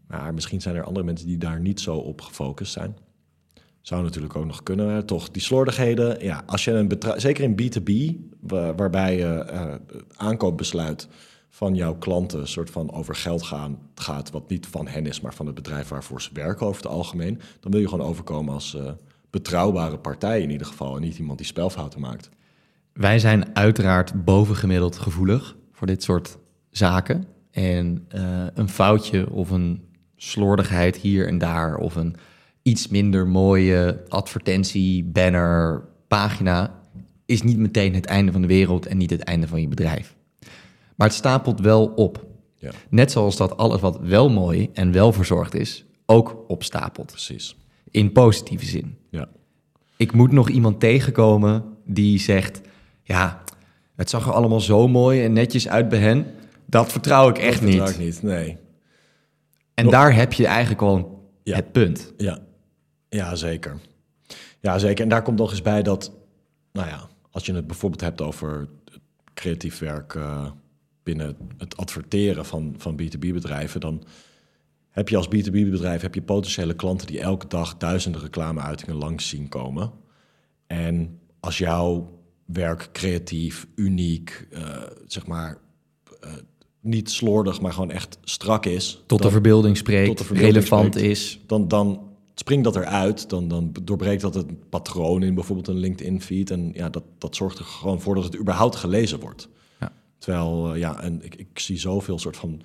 Maar 0.08 0.34
misschien 0.34 0.62
zijn 0.62 0.76
er 0.76 0.84
andere 0.84 1.06
mensen 1.06 1.28
die 1.28 1.38
daar 1.38 1.60
niet 1.60 1.80
zo 1.80 1.96
op 1.96 2.22
gefocust 2.22 2.72
zijn. 2.72 2.98
Zou 3.86 4.04
natuurlijk 4.04 4.36
ook 4.36 4.46
nog 4.46 4.64
kunnen. 4.64 5.06
Toch, 5.06 5.30
die 5.30 5.42
slordigheden. 5.42 6.24
Ja, 6.24 6.44
als 6.46 6.64
je 6.64 6.72
een 6.72 6.92
zeker 7.16 7.44
in 7.44 7.56
B2B, 7.62 8.16
wa- 8.40 8.76
waarbij 8.76 9.18
je 9.18 9.26
eh, 9.26 9.72
het 9.72 10.04
aankoopbesluit 10.16 11.08
van 11.50 11.76
jouw 11.76 11.96
klanten 11.96 12.48
soort 12.48 12.70
van 12.70 12.92
over 12.94 13.16
geld 13.16 13.44
gaan, 13.44 13.78
gaat, 13.96 14.32
wat 14.32 14.50
niet 14.50 14.68
van 14.68 14.88
hen 14.88 15.06
is, 15.06 15.22
maar 15.22 15.34
van 15.34 15.46
het 15.46 15.56
bedrijf 15.56 15.88
waarvoor 15.88 16.22
ze 16.22 16.30
werken 16.34 16.66
over 16.68 16.82
het 16.82 16.92
algemeen, 16.92 17.42
dan 17.60 17.72
wil 17.72 17.82
je 17.82 17.88
gewoon 17.88 18.08
overkomen 18.08 18.54
als 18.54 18.76
eh, 18.76 18.92
betrouwbare 19.30 19.98
partij 19.98 20.42
in 20.42 20.50
ieder 20.50 20.68
geval. 20.68 20.96
En 20.96 21.02
niet 21.02 21.18
iemand 21.18 21.38
die 21.38 21.48
spelfouten 21.48 22.00
maakt. 22.00 22.30
Wij 22.94 23.20
zijn 23.20 23.56
uiteraard 23.56 24.26
bovengemiddeld 24.26 24.98
gevoelig 24.98 25.56
voor 25.72 25.88
dit 25.88 26.04
soort 26.04 26.38
zaken. 26.70 27.26
En 27.52 28.06
eh, 28.08 28.46
een 28.54 28.70
foutje 28.70 29.30
of 29.32 29.50
een 29.50 29.84
slordigheid 30.16 30.98
hier 30.98 31.28
en 31.28 31.38
daar 31.38 31.78
of 31.78 31.96
een 31.96 32.16
iets 32.66 32.88
minder 32.88 33.28
mooie 33.28 34.04
advertentie, 34.08 35.04
banner, 35.04 35.84
pagina 36.08 36.80
is 37.26 37.42
niet 37.42 37.58
meteen 37.58 37.94
het 37.94 38.06
einde 38.06 38.32
van 38.32 38.42
de 38.42 38.48
wereld 38.48 38.86
en 38.86 38.98
niet 38.98 39.10
het 39.10 39.22
einde 39.24 39.48
van 39.48 39.62
je 39.62 39.68
bedrijf. 39.68 40.16
Maar 40.96 41.08
het 41.08 41.16
stapelt 41.16 41.60
wel 41.60 41.86
op. 41.88 42.26
Ja, 42.56 42.72
Net 42.90 43.12
zoals 43.12 43.38
dat 43.38 43.58
alles 43.58 43.82
wat 43.82 44.00
wel 44.00 44.30
mooi 44.30 44.70
en 44.74 44.92
wel 44.92 45.12
verzorgd 45.14 45.54
is, 45.56 45.86
ook 46.06 46.44
opstapelt. 46.48 47.08
precies. 47.12 47.56
In 47.92 48.12
positieve 48.12 48.66
zin. 48.66 48.98
Ja, 49.10 49.28
Ik 49.98 50.12
moet 50.14 50.32
nog 50.32 50.50
iemand 50.50 50.80
tegenkomen 50.80 51.64
die 51.86 52.20
zegt: 52.20 52.62
Ja, 53.04 53.44
het 53.96 54.10
zag 54.10 54.26
er 54.28 54.34
allemaal 54.34 54.62
zo 54.62 54.88
mooi 54.88 55.24
en 55.24 55.34
netjes 55.34 55.68
uit 55.68 55.90
bij 55.90 56.00
hen. 56.00 56.26
Dat 56.66 56.92
vertrouw 56.92 57.30
ik 57.30 57.38
echt 57.38 57.60
dat 57.62 57.70
vertrouw 57.70 57.86
niet. 57.88 57.96
ik 57.96 58.04
niet. 58.06 58.22
Nee. 58.24 58.58
En 59.74 59.84
Nog- 59.84 59.94
daar 59.94 60.16
heb 60.16 60.34
je 60.34 60.46
eigenlijk 60.48 60.82
al 60.82 61.30
Ja. 61.44 61.56
het 61.56 61.72
punt. 61.72 62.14
Ja. 62.18 62.40
Ja, 63.16 63.36
zeker. 63.36 63.80
Ja, 64.60 64.78
zeker. 64.78 65.04
En 65.04 65.10
daar 65.10 65.22
komt 65.22 65.38
nog 65.38 65.52
eens 65.52 65.62
bij 65.62 65.84
dat, 65.84 66.12
nou 66.72 66.88
ja, 66.88 67.10
als 67.32 67.46
je 67.46 67.54
het 67.54 67.68
bijvoorbeeld 67.68 68.02
hebt 68.02 68.22
over 68.22 68.68
creatief 69.34 69.80
werk 69.80 70.16
eh, 70.16 70.52
binnen 71.04 71.38
het 71.58 71.78
adverteren 71.78 72.46
van, 72.46 72.76
van 72.78 73.02
B2B-bedrijven, 73.02 73.80
dan 73.80 74.04
heb 74.90 75.10
je 75.10 75.18
als 75.18 75.28
B2B-bedrijf 75.28 76.02
heb 76.02 76.16
je 76.16 76.22
potentiële 76.22 76.76
klanten 76.76 77.08
die 77.08 77.20
elke 77.20 77.48
dag 77.48 77.78
duizenden 77.78 78.22
reclameuitingen 78.22 78.96
langs 78.96 79.28
zien 79.30 79.50
komen. 79.50 79.92
En 80.68 81.20
als 81.40 81.58
jouw 81.58 82.20
werk 82.46 82.90
creatief, 82.92 83.68
uniek, 83.76 84.48
eh, 84.52 84.82
zeg 85.06 85.28
maar, 85.28 85.58
eh, 86.20 86.30
niet 86.80 87.10
slordig, 87.12 87.62
maar 87.62 87.74
gewoon 87.74 87.92
echt 87.92 88.18
strak 88.24 88.66
is, 88.66 89.04
Tot 89.06 89.22
de 89.22 89.30
verbeelding 89.32 89.78
spreekt, 89.78 90.08
Tot 90.08 90.18
de 90.18 90.24
verbeelding 90.24 90.54
relevant 90.54 90.94
spreekt. 90.94 91.12
is. 91.12 91.40
dan, 91.48 91.68
dan 91.68 92.15
springt 92.36 92.64
dat 92.64 92.76
eruit. 92.76 93.30
Dan, 93.30 93.48
dan 93.48 93.74
doorbreekt 93.84 94.22
dat 94.22 94.34
het 94.34 94.70
patroon 94.70 95.24
in 95.24 95.34
bijvoorbeeld 95.34 95.68
een 95.68 95.78
LinkedIn-feed. 95.78 96.52
En 96.52 96.72
ja, 96.74 96.90
dat, 96.90 97.04
dat 97.18 97.36
zorgt 97.36 97.60
er 97.60 97.66
gewoon 97.66 98.02
voor 98.02 98.16
dat 98.16 98.24
het 98.24 98.38
überhaupt 98.38 98.76
gelezen 98.76 99.20
wordt. 99.20 99.50
Ja. 99.80 99.92
Terwijl, 100.18 100.74
eh, 100.74 100.80
ja, 100.80 101.02
en 101.02 101.24
ik, 101.24 101.36
ik 101.36 101.60
zie 101.60 101.78
zoveel 101.78 102.20
soort 102.20 102.38
van 102.38 102.62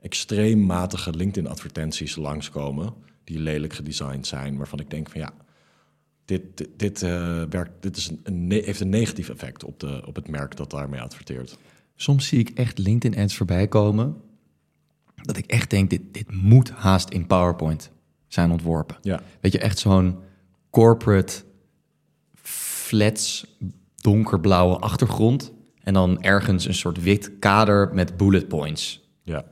extreem 0.00 0.66
matige 0.66 1.10
LinkedIn-advertenties 1.10 2.16
langskomen... 2.16 2.94
die 3.24 3.38
lelijk 3.38 3.72
gedesigned 3.72 4.26
zijn, 4.26 4.56
waarvan 4.56 4.78
ik 4.80 4.90
denk 4.90 5.10
van 5.10 5.20
ja... 5.20 5.32
Dit, 6.24 6.56
dit, 6.56 6.68
dit, 6.76 7.02
eh, 7.02 7.42
werkt, 7.50 7.82
dit 7.82 7.96
is 7.96 8.08
een, 8.08 8.20
een 8.22 8.50
heeft 8.50 8.80
een 8.80 8.88
negatief 8.88 9.28
effect 9.28 9.64
op, 9.64 9.80
de, 9.80 10.02
op 10.06 10.14
het 10.14 10.28
merk 10.28 10.56
dat 10.56 10.70
daarmee 10.70 11.00
adverteert. 11.00 11.58
Soms 11.96 12.26
zie 12.26 12.38
ik 12.38 12.48
echt 12.48 12.78
LinkedIn-ads 12.78 13.36
voorbij 13.36 13.68
komen. 13.68 14.16
Dat 15.14 15.36
ik 15.36 15.46
echt 15.46 15.70
denk: 15.70 15.90
dit, 15.90 16.00
dit 16.10 16.32
moet 16.32 16.70
haast 16.70 17.10
in 17.10 17.26
PowerPoint 17.26 17.90
zijn 18.34 18.50
ontworpen. 18.50 18.96
Ja, 19.02 19.20
Weet 19.40 19.52
je, 19.52 19.58
echt 19.58 19.78
zo'n 19.78 20.18
corporate 20.70 21.42
flats, 22.34 23.46
donkerblauwe 23.96 24.78
achtergrond. 24.78 25.52
En 25.82 25.94
dan 25.94 26.22
ergens 26.22 26.66
een 26.66 26.74
soort 26.74 27.02
wit 27.02 27.38
kader 27.38 27.94
met 27.94 28.16
bullet 28.16 28.48
points 28.48 29.08
ja. 29.22 29.44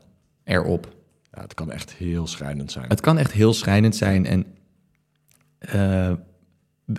erop. 0.44 0.96
ja, 1.32 1.42
het 1.42 1.54
kan 1.54 1.70
echt 1.70 1.92
heel 1.92 2.26
schrijnend 2.26 2.72
zijn. 2.72 2.88
Het 2.88 3.00
kan 3.00 3.18
echt 3.18 3.32
heel 3.32 3.54
schrijnend 3.54 3.96
zijn 3.96 4.26
en 4.26 4.46
eh, 5.58 6.12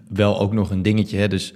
wel 0.09 0.39
ook 0.39 0.53
nog 0.53 0.71
een 0.71 0.81
dingetje. 0.81 1.17
Hè? 1.17 1.27
Dus 1.27 1.53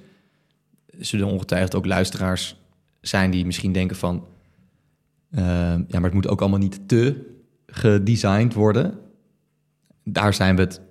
zullen 0.97 1.27
ongetwijfeld 1.27 1.75
ook 1.75 1.85
luisteraars 1.85 2.55
zijn 3.01 3.31
die 3.31 3.45
misschien 3.45 3.71
denken 3.71 3.95
van... 3.95 4.25
eh, 5.29 5.41
ja, 5.67 5.83
maar 5.87 6.03
het 6.03 6.13
moet 6.13 6.27
ook 6.27 6.41
allemaal 6.41 6.59
niet 6.59 6.87
te 6.87 7.35
gedesigned 7.67 8.53
worden. 8.53 8.99
Daar 10.09 10.33
zijn 10.33 10.55
we 10.55 10.61
het 10.61 10.81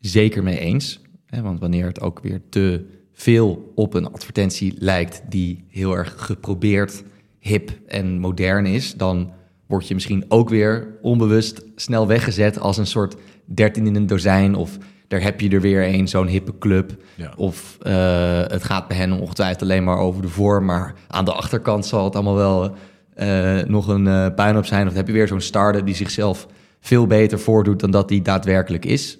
zeker 0.00 0.42
mee 0.42 0.58
eens. 0.58 1.00
Hè? 1.26 1.42
Want 1.42 1.60
wanneer 1.60 1.86
het 1.86 2.00
ook 2.00 2.20
weer 2.20 2.40
te 2.48 2.84
veel 3.12 3.72
op 3.74 3.94
een 3.94 4.12
advertentie 4.12 4.74
lijkt... 4.78 5.22
die 5.28 5.64
heel 5.68 5.96
erg 5.96 6.14
geprobeerd, 6.16 7.02
hip 7.38 7.70
en 7.86 8.18
modern 8.18 8.66
is... 8.66 8.94
dan 8.94 9.32
word 9.66 9.88
je 9.88 9.94
misschien 9.94 10.24
ook 10.28 10.48
weer 10.48 10.98
onbewust 11.02 11.62
snel 11.76 12.06
weggezet... 12.06 12.58
als 12.58 12.76
een 12.76 12.86
soort 12.86 13.16
13 13.44 13.86
in 13.86 13.94
een 13.94 14.06
dozijn 14.06 14.54
of 14.54 14.78
daar 15.08 15.22
heb 15.22 15.40
je 15.40 15.50
er 15.50 15.60
weer 15.60 15.94
een, 15.94 16.08
zo'n 16.08 16.26
hippe 16.26 16.58
club. 16.58 17.02
Ja. 17.14 17.32
Of 17.36 17.78
eh, 17.82 18.40
het 18.46 18.64
gaat 18.64 18.88
bij 18.88 18.96
hen 18.96 19.12
ongetwijfeld 19.12 19.62
alleen 19.62 19.84
maar 19.84 19.98
over 19.98 20.22
de 20.22 20.28
vorm, 20.28 20.64
maar 20.64 20.94
aan 21.08 21.24
de 21.24 21.32
achterkant 21.32 21.86
zal 21.86 22.04
het 22.04 22.14
allemaal 22.14 22.34
wel 22.34 22.74
eh, 23.14 23.62
nog 23.66 23.88
een 23.88 24.06
eh 24.06 24.26
puinhoop 24.34 24.66
zijn. 24.66 24.82
Of 24.82 24.88
dan 24.88 24.96
heb 24.96 25.06
je 25.06 25.12
weer 25.12 25.28
zo'n 25.28 25.40
starter 25.40 25.84
die 25.84 25.94
zichzelf 25.94 26.46
veel 26.80 27.06
beter 27.06 27.38
voordoet 27.40 27.80
dan 27.80 27.90
dat 27.90 28.08
die 28.08 28.22
daadwerkelijk 28.22 28.84
is. 28.84 29.18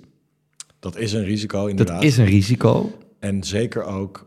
Dat 0.78 0.96
is 0.96 1.12
een 1.12 1.24
risico 1.24 1.66
inderdaad. 1.66 1.94
Dat 1.94 2.04
is 2.04 2.16
een 2.18 2.24
risico. 2.24 2.98
En 3.18 3.42
zeker 3.44 3.82
ook 3.84 4.26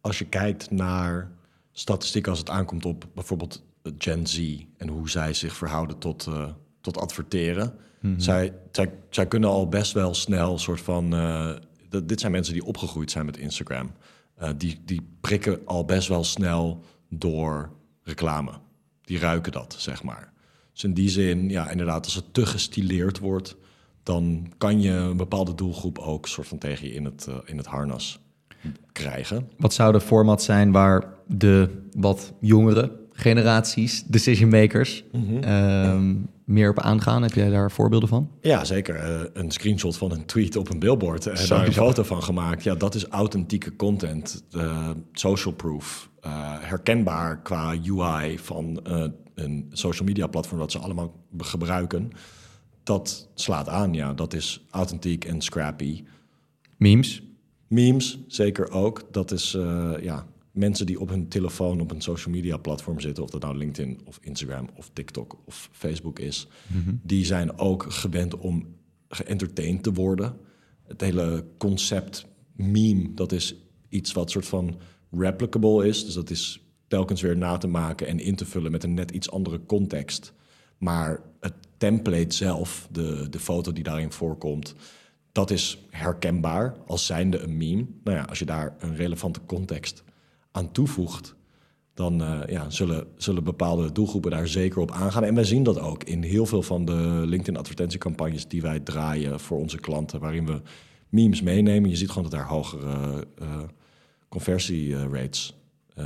als 0.00 0.18
je 0.18 0.24
kijkt 0.26 0.70
naar 0.70 1.30
statistieken 1.72 2.30
als 2.30 2.40
het 2.40 2.50
aankomt 2.50 2.84
op 2.84 3.06
bijvoorbeeld 3.14 3.62
Gen 3.98 4.26
Z 4.26 4.58
en 4.76 4.88
hoe 4.88 5.10
zij 5.10 5.34
zich 5.34 5.56
verhouden 5.56 5.98
tot, 5.98 6.26
eh, 6.26 6.44
tot 6.80 6.96
adverteren. 6.98 7.74
zij, 8.16 8.52
zij, 8.72 8.92
zij 9.10 9.26
kunnen 9.26 9.48
al 9.50 9.68
best 9.68 9.92
wel 9.92 10.14
snel 10.14 10.58
soort 10.58 10.80
van. 10.80 11.14
eh, 11.14 11.50
dat- 11.88 12.08
dit 12.08 12.20
zijn 12.20 12.32
mensen 12.32 12.52
die 12.54 12.64
opgegroeid 12.64 13.10
zijn 13.10 13.26
met 13.26 13.36
Instagram. 13.36 13.90
Eh, 14.36 14.48
die, 14.56 14.80
die 14.84 15.00
prikken 15.20 15.60
al 15.64 15.84
best 15.84 16.08
wel 16.08 16.24
snel 16.24 16.84
door 17.08 17.70
reclame. 18.02 18.52
Die 19.02 19.18
ruiken 19.18 19.52
dat, 19.52 19.74
zeg 19.78 20.02
maar. 20.02 20.29
Dus 20.80 20.88
in 20.88 20.94
die 20.94 21.08
zin, 21.08 21.48
ja, 21.48 21.70
inderdaad, 21.70 22.04
als 22.04 22.14
het 22.14 22.34
te 22.34 22.46
gestileerd 22.46 23.18
wordt, 23.18 23.56
dan 24.02 24.52
kan 24.58 24.80
je 24.80 24.90
een 24.90 25.16
bepaalde 25.16 25.54
doelgroep 25.54 25.98
ook 25.98 26.26
soort 26.28 26.48
van 26.48 26.58
tegen 26.58 26.86
je 26.88 26.94
in 26.94 27.04
het, 27.04 27.26
eh, 27.28 27.34
in 27.44 27.56
het 27.56 27.66
harnas 27.66 28.20
krijgen. 28.92 29.48
Wat 29.56 29.74
zou 29.74 29.92
de 29.92 30.00
format 30.00 30.42
zijn 30.42 30.72
waar 30.72 31.04
de 31.26 31.68
wat 31.96 32.32
jongere 32.40 32.92
generaties, 33.12 34.04
decision 34.04 34.50
makers, 34.50 35.04
ehm, 35.40 36.14
meer 36.50 36.70
op 36.70 36.78
aangaan? 36.80 37.22
Heb 37.22 37.32
jij 37.32 37.50
daar 37.50 37.70
voorbeelden 37.70 38.08
van? 38.08 38.30
Ja, 38.40 38.64
zeker. 38.64 38.94
Eh, 38.96 39.20
een 39.32 39.50
screenshot 39.50 39.96
van 39.96 40.10
een 40.12 40.26
tweet 40.26 40.56
op 40.56 40.70
een 40.70 40.78
billboard 40.78 41.26
en 41.26 41.48
daar 41.48 41.66
een 41.66 41.72
foto 41.72 42.02
van 42.02 42.22
gemaakt. 42.22 42.62
Ja, 42.62 42.74
dat 42.74 42.94
is 42.94 43.06
authentieke 43.06 43.76
content. 43.76 44.44
Eh, 44.50 44.90
social 45.12 45.54
proof. 45.54 46.08
eh, 46.20 46.30
herkenbaar 46.60 47.42
qua 47.42 47.74
UI 47.84 48.38
van 48.38 48.80
eh, 48.84 49.04
een 49.34 49.66
social 49.72 50.06
media 50.08 50.26
platform 50.26 50.58
dat 50.58 50.72
ze 50.72 50.78
allemaal 50.78 51.14
gebruiken. 51.38 52.10
Dat 52.82 53.28
slaat 53.34 53.68
aan, 53.68 53.94
ja. 53.94 54.12
Dat 54.14 54.32
is 54.34 54.66
authentiek 54.70 55.24
en 55.24 55.40
scrappy. 55.40 56.04
Memes? 56.76 57.22
Memes, 57.68 58.18
zeker 58.26 58.70
ook. 58.70 59.08
Dat 59.10 59.30
is 59.30 59.54
eh, 59.54 59.92
ja, 60.00 60.26
mensen 60.50 60.86
die 60.86 61.00
op 61.00 61.08
hun 61.08 61.28
telefoon 61.28 61.80
op 61.80 61.90
een 61.90 62.00
social 62.00 62.34
media 62.34 62.56
platform 62.56 63.00
zitten, 63.00 63.22
of 63.22 63.30
dat 63.30 63.42
nou 63.42 63.56
LinkedIn 63.56 64.00
of 64.04 64.18
Instagram 64.22 64.68
of 64.76 64.90
TikTok 64.92 65.38
of 65.44 65.68
Facebook 65.72 66.18
is, 66.18 66.46
die 67.02 67.24
zijn 67.24 67.58
ook 67.58 67.92
gewend 67.92 68.36
om 68.38 68.66
geëntertained 69.08 69.82
te 69.82 69.92
worden. 69.92 70.36
Het 70.86 71.00
hele 71.00 71.44
concept 71.58 72.26
meme, 72.52 73.14
dat 73.14 73.32
is 73.32 73.54
iets 73.88 74.12
wat 74.12 74.30
soort 74.30 74.46
van 74.46 74.78
replicable 75.10 75.88
is. 75.88 76.04
Dus 76.04 76.14
dat 76.14 76.30
is 76.30 76.64
telkens 76.88 77.20
weer 77.20 77.36
na 77.36 77.56
te 77.56 77.66
maken 77.66 78.06
en 78.06 78.18
in 78.18 78.34
te 78.34 78.46
vullen 78.46 78.70
met 78.70 78.84
een 78.84 78.94
net 78.94 79.10
iets 79.10 79.30
andere 79.30 79.60
context. 79.66 80.32
Maar 80.78 81.22
het 81.40 81.54
template 81.76 82.34
zelf, 82.34 82.88
de, 82.90 83.26
de 83.30 83.38
foto 83.38 83.72
die 83.72 83.84
daarin 83.84 84.12
voorkomt, 84.12 84.74
dat 85.32 85.50
is 85.50 85.78
herkenbaar 85.90 86.76
als 86.86 87.06
zijnde 87.06 87.38
een 87.38 87.56
meme. 87.56 87.86
Nou 88.04 88.16
ja, 88.16 88.22
als 88.22 88.38
je 88.38 88.44
daar 88.44 88.76
een 88.78 88.96
relevante 88.96 89.40
context 89.46 90.02
aan 90.52 90.72
toevoegt, 90.72 91.34
dan 91.94 92.22
eh, 92.22 92.38
ja, 92.46 92.70
zullen, 92.70 93.06
zullen 93.16 93.44
bepaalde 93.44 93.92
doelgroepen 93.92 94.30
daar 94.30 94.48
zeker 94.48 94.78
op 94.80 94.90
aangaan. 94.90 95.24
En 95.24 95.34
wij 95.34 95.44
zien 95.44 95.62
dat 95.62 95.80
ook 95.80 96.04
in 96.04 96.22
heel 96.22 96.46
veel 96.46 96.62
van 96.62 96.84
de 96.84 97.22
LinkedIn-advertentiecampagnes 97.26 98.48
die 98.48 98.62
wij 98.62 98.80
draaien 98.80 99.40
voor 99.40 99.58
onze 99.58 99.78
klanten, 99.78 100.20
waarin 100.20 100.46
we 100.46 100.60
memes 101.08 101.42
meenemen. 101.42 101.90
Je 101.90 101.96
ziet 101.96 102.08
gewoon 102.08 102.22
dat 102.30 102.32
daar 102.32 102.48
hogere 102.48 103.26
eh 103.38 103.46
conversierates. 104.28 105.56
eh 105.94 106.04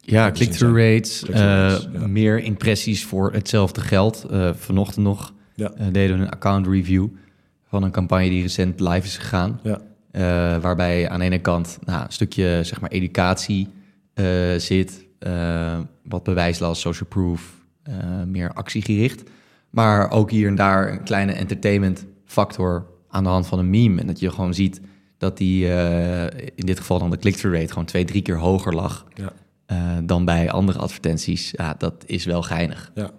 Ja, 0.00 0.30
te 0.30 0.36
zien 0.36 0.46
click-through 0.46 0.78
rates, 0.78 1.24
ja. 1.32 2.06
meer 2.06 2.38
impressies 2.38 3.04
voor 3.04 3.32
hetzelfde 3.32 3.80
geld. 3.80 4.26
Vanochtend 4.52 5.04
nog 5.04 5.32
Ja. 5.54 5.68
deden 5.92 6.18
we 6.18 6.24
een 6.24 6.30
account 6.30 6.66
review 6.66 7.06
van 7.68 7.82
een 7.82 7.90
campagne 7.90 8.28
die 8.28 8.42
recent 8.42 8.80
live 8.80 9.06
is 9.06 9.16
gegaan. 9.18 9.60
Ja, 9.62 9.80
waarbij 10.60 11.08
aan 11.08 11.18
de 11.18 11.24
ene 11.24 11.38
kant 11.38 11.78
nou, 11.84 12.04
een 12.04 12.12
stukje 12.12 12.60
zeg 12.62 12.80
maar, 12.80 12.90
educatie 12.90 13.68
zit, 14.56 15.06
eh, 15.18 15.80
wat 16.02 16.22
bewijslast, 16.22 16.80
social 16.80 17.08
proof, 17.08 17.56
eh, 17.82 18.22
meer 18.22 18.52
actiegericht. 18.52 19.22
Maar 19.70 20.10
ook 20.10 20.30
hier 20.30 20.48
en 20.48 20.54
daar 20.54 20.92
een 20.92 21.02
kleine 21.02 21.32
entertainment 21.32 22.06
factor 22.24 22.86
aan 23.08 23.22
de 23.22 23.28
hand 23.28 23.46
van 23.46 23.58
een 23.58 23.70
meme. 23.70 24.00
En 24.00 24.06
dat 24.06 24.20
je 24.20 24.30
gewoon 24.30 24.54
ziet 24.54 24.80
dat 25.18 25.36
die, 25.36 25.68
eh, 25.72 26.50
in 26.54 26.66
dit 26.66 26.78
geval 26.78 26.98
dan 26.98 27.10
de 27.10 27.18
click-through 27.18 27.58
rate, 27.58 27.72
gewoon 27.72 27.84
twee, 27.84 28.04
drie 28.04 28.22
keer 28.22 28.38
hoger 28.38 28.74
lag 28.74 29.06
ja, 29.14 29.32
eh, 29.66 29.98
dan 30.04 30.24
bij 30.24 30.50
andere 30.50 30.78
advertenties. 30.78 31.50
Ja, 31.50 31.74
dat 31.78 32.04
is 32.06 32.24
wel 32.24 32.42
geinig. 32.42 32.90
ja. 32.94 33.10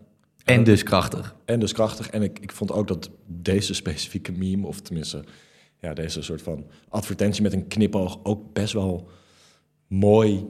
En 0.44 0.64
dus 0.64 0.84
krachtig. 0.84 1.36
En 1.46 1.60
dus 1.60 1.74
krachtig. 1.74 2.10
En 2.10 2.22
ik, 2.22 2.40
ik 2.40 2.52
vond 2.52 2.72
ook 2.72 2.88
dat 2.88 3.10
deze 3.26 3.74
specifieke 3.74 4.32
meme, 4.32 4.68
of 4.68 4.82
tenminste 4.82 5.24
ja, 5.80 5.94
deze 5.94 6.22
soort 6.22 6.42
van 6.42 6.66
advertentie 6.90 7.42
met 7.42 7.54
een 7.54 7.68
knipoog 7.68 8.20
ook 8.24 8.54
best 8.54 8.74
wel 8.74 9.10
mooi 9.88 10.46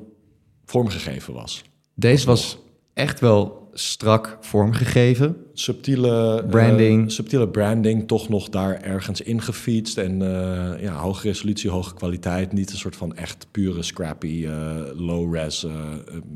vormgegeven 0.67 1.33
was. 1.33 1.63
Deze 1.93 2.25
was 2.25 2.57
echt 2.93 3.19
wel 3.19 3.69
strak 3.73 4.37
vormgegeven. 4.41 5.35
Subtiele 5.53 6.41
eh, 6.41 6.49
Branding. 6.49 7.11
subtiele 7.11 7.47
branding, 7.49 8.07
toch 8.07 8.29
nog 8.29 8.49
daar 8.49 8.81
ergens 8.81 9.21
ingefietst. 9.21 9.97
En 9.97 10.21
eh, 10.21 10.81
ja, 10.81 10.93
hoge 10.93 11.27
resolutie, 11.27 11.69
hoge 11.69 11.93
kwaliteit. 11.93 12.53
Niet 12.53 12.71
een 12.71 12.77
soort 12.77 12.95
van 12.95 13.15
echt 13.15 13.47
pure 13.51 13.83
scrappy, 13.83 14.45
eh, 14.45 14.75
low-res 14.95 15.65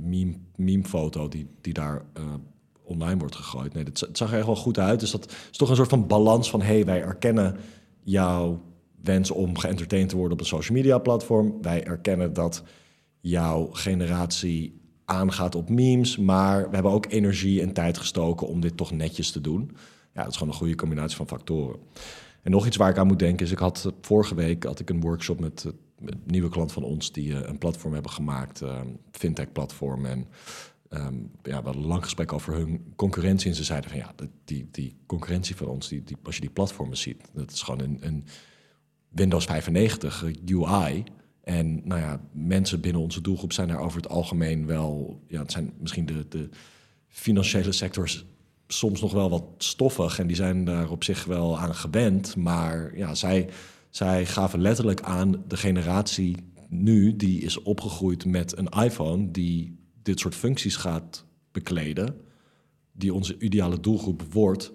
meme, 0.04 0.34
meme 0.56 0.84
foto 0.84 1.28
die, 1.28 1.48
die 1.62 1.74
daar 1.74 2.06
online 2.84 3.20
wordt 3.20 3.36
gegooid. 3.36 3.74
Nee, 3.74 3.84
het 3.84 4.10
zag 4.14 4.32
er 4.32 4.38
echt 4.38 4.46
wel 4.46 4.56
goed 4.56 4.80
uit. 4.80 5.00
Dus 5.00 5.12
dat 5.12 5.36
is 5.52 5.58
toch 5.58 5.70
een 5.70 5.76
soort 5.76 5.90
van 5.90 6.08
balans 6.08 6.50
van... 6.50 6.62
hey, 6.62 6.86
wij 6.86 7.02
erkennen 7.02 7.56
jouw 8.04 8.62
wens 9.04 9.32
om 9.32 9.58
geëntertained 9.58 10.10
te 10.10 10.16
worden 10.16 10.34
op 10.34 10.40
een 10.40 10.46
social 10.46 10.78
media 10.78 10.98
platform. 10.98 11.58
Wij 11.62 11.84
erkennen 11.84 12.34
dat 12.34 12.64
jouw 13.22 13.70
generatie 13.72 14.80
aangaat 15.06 15.56
op 15.56 15.70
memes, 15.70 16.18
maar 16.18 16.70
we 16.70 16.74
hebben 16.74 16.92
ook 16.92 17.06
energie 17.12 17.62
en 17.62 17.74
tijd 17.74 17.98
gestoken 17.98 18.48
om 18.48 18.60
dit 18.60 18.78
toch 18.78 18.92
netjes 18.92 19.32
te 19.32 19.42
doen. 19.42 19.72
Ja, 20.14 20.22
dat 20.22 20.32
is 20.32 20.38
gewoon 20.38 20.54
een 20.54 20.60
goede 20.60 20.76
combinatie 20.76 21.18
van 21.18 21.28
factoren. 21.28 21.80
En 22.42 22.52
nog 22.52 22.66
iets 22.66 22.78
waar 22.78 22.90
ik 22.90 22.98
aan 22.98 23.08
moet 23.08 23.20
denken 23.20 23.46
is, 23.46 23.52
ik 23.52 23.58
had 23.58 23.86
eh, 23.86 23.92
vorige 24.02 24.36
week 24.36 24.64
had 24.64 24.80
ik 24.80 24.90
een 24.90 25.02
workshop 25.02 25.40
met, 25.40 25.66
eh, 25.66 25.72
een 26.06 26.22
nieuwe 26.26 26.50
klant 26.50 26.72
van 26.72 26.84
ons 26.84 27.12
die 27.12 27.34
eh, 27.34 27.50
een 27.50 27.58
platform 27.58 27.94
hebben 27.94 28.12
gemaakt, 28.12 28.62
eh, 28.62 28.82
fintech 29.12 29.52
platform 29.52 30.06
en 30.06 30.28
ehm, 30.90 31.16
ja, 31.44 31.60
we 31.60 31.64
hadden 31.64 31.82
een 31.82 31.88
lang 31.88 32.04
gesprek 32.04 32.34
over 32.34 32.54
hun 32.54 32.94
concurrentie 32.96 33.50
en 33.50 33.56
ze 33.56 33.64
zeiden 33.64 33.90
van 33.90 34.00
ja, 34.00 34.14
die, 34.46 34.68
die 34.72 34.96
concurrentie 35.06 35.56
van 35.56 35.68
ons, 35.68 35.88
die, 35.88 36.04
die, 36.04 36.18
als 36.24 36.36
je 36.36 36.42
die 36.42 36.50
platformen 36.50 36.98
ziet, 36.98 37.30
dat 37.34 37.52
is 37.52 37.62
gewoon 37.62 37.80
een, 37.80 37.98
een 38.02 38.26
Windows 39.10 39.46
95 39.46 40.24
UI. 40.46 41.04
En 41.44 41.82
nou 41.84 42.02
ja, 42.02 42.22
mensen 42.32 42.82
binnen 42.82 43.02
onze 43.02 43.22
doelgroep 43.22 43.54
zijn 43.54 43.68
daar 43.68 43.80
over 43.80 44.02
het 44.02 44.10
algemeen 44.10 44.66
wel... 44.66 45.22
Ja, 45.28 45.42
het 45.42 45.52
zijn 45.52 45.74
misschien 45.80 46.06
de, 46.06 46.26
de 46.30 46.50
financiële 47.08 47.72
sectors 47.72 48.26
soms 48.68 49.02
nog 49.02 49.12
wel 49.12 49.30
wat 49.30 49.44
stoffig... 49.58 50.20
en 50.20 50.28
die 50.28 50.36
zijn 50.36 50.66
daar 50.66 50.90
op 50.90 51.04
zich 51.04 51.26
wel 51.26 51.60
aan 51.60 51.76
gewend. 51.76 52.36
Maar 52.36 52.98
ja, 52.98 53.16
zij, 53.16 53.50
zij 53.90 54.26
gaven 54.26 54.62
letterlijk 54.62 55.02
aan 55.02 55.44
de 55.48 55.58
generatie 55.58 56.36
nu... 56.70 57.16
die 57.16 57.42
is 57.42 57.62
opgegroeid 57.62 58.26
met 58.26 58.58
een 58.58 58.70
iPhone 58.70 59.32
die 59.32 59.80
dit 60.02 60.20
soort 60.20 60.36
functies 60.36 60.76
gaat 60.76 61.26
bekleden... 61.52 62.16
die 62.92 63.14
onze 63.14 63.40
ideale 63.40 63.80
doelgroep 63.80 64.24
wordt... 64.34 64.72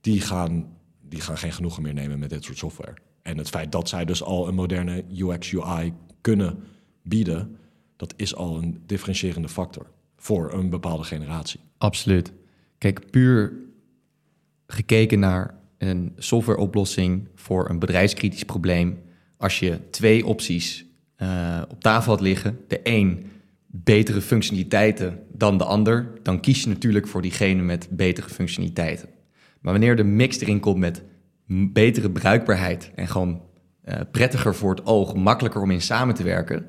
die 0.00 0.20
gaan, 0.20 0.76
die 1.00 1.20
gaan 1.20 1.38
geen 1.38 1.52
genoegen 1.52 1.82
meer 1.82 1.94
nemen 1.94 2.18
met 2.18 2.30
dit 2.30 2.44
soort 2.44 2.58
software. 2.58 2.96
En 3.22 3.38
het 3.38 3.48
feit 3.48 3.72
dat 3.72 3.88
zij 3.88 4.04
dus 4.04 4.22
al 4.22 4.48
een 4.48 4.54
moderne 4.54 5.04
UX, 5.16 5.54
UI 5.54 5.92
kunnen 6.26 6.58
bieden, 7.02 7.56
dat 7.96 8.14
is 8.16 8.34
al 8.34 8.56
een 8.56 8.82
differentiërende 8.86 9.48
factor 9.48 9.86
voor 10.16 10.52
een 10.52 10.70
bepaalde 10.70 11.04
generatie. 11.04 11.60
Absoluut. 11.78 12.32
Kijk, 12.78 13.10
puur 13.10 13.52
gekeken 14.66 15.18
naar 15.18 15.54
een 15.78 16.12
softwareoplossing 16.16 17.28
voor 17.34 17.70
een 17.70 17.78
bedrijfskritisch 17.78 18.44
probleem. 18.44 18.98
Als 19.36 19.58
je 19.58 19.80
twee 19.90 20.26
opties 20.26 20.84
eh, 21.16 21.62
op 21.68 21.80
tafel 21.82 22.12
had 22.12 22.20
liggen, 22.20 22.58
de 22.68 22.80
een 22.82 23.30
betere 23.66 24.20
functionaliteiten 24.20 25.22
dan 25.32 25.58
de 25.58 25.64
ander, 25.64 26.12
dan 26.22 26.40
kies 26.40 26.62
je 26.62 26.68
natuurlijk 26.68 27.06
voor 27.06 27.22
diegene 27.22 27.62
met 27.62 27.88
betere 27.90 28.28
functionaliteiten. 28.28 29.08
Maar 29.60 29.72
wanneer 29.72 29.96
de 29.96 30.04
mix 30.04 30.40
erin 30.40 30.60
komt 30.60 30.78
met 30.78 31.02
betere 31.72 32.10
bruikbaarheid 32.10 32.90
en 32.94 33.08
gewoon 33.08 33.40
eh, 33.86 34.00
prettiger 34.10 34.54
voor 34.54 34.70
het 34.74 34.86
oog, 34.86 35.14
makkelijker 35.14 35.62
om 35.62 35.70
in 35.70 35.80
samen 35.82 36.14
te 36.14 36.22
werken, 36.22 36.66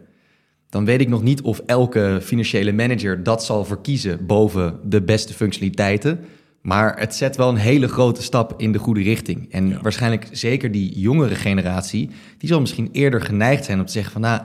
dan 0.69 0.85
weet 0.85 1.01
ik 1.01 1.09
nog 1.09 1.23
niet 1.23 1.41
of 1.41 1.61
elke 1.65 2.19
financiële 2.21 2.71
manager 2.73 3.23
dat 3.23 3.43
zal 3.43 3.65
verkiezen 3.65 4.25
boven 4.25 4.79
de 4.83 5.01
beste 5.01 5.33
functionaliteiten. 5.33 6.19
Maar 6.61 6.99
het 6.99 7.15
zet 7.15 7.35
wel 7.35 7.49
een 7.49 7.55
hele 7.55 7.87
grote 7.87 8.21
stap 8.21 8.53
in 8.57 8.71
de 8.71 8.77
goede 8.79 9.01
richting. 9.01 9.51
En 9.51 9.67
Ja. 9.67 9.79
waarschijnlijk 9.81 10.27
zeker 10.31 10.71
die 10.71 10.99
jongere 10.99 11.35
generatie, 11.35 12.09
die 12.37 12.49
zal 12.49 12.59
misschien 12.59 12.89
eerder 12.91 13.21
geneigd 13.21 13.65
zijn 13.65 13.79
om 13.79 13.85
te 13.85 13.91
zeggen 13.91 14.11
van 14.11 14.21
nou, 14.21 14.41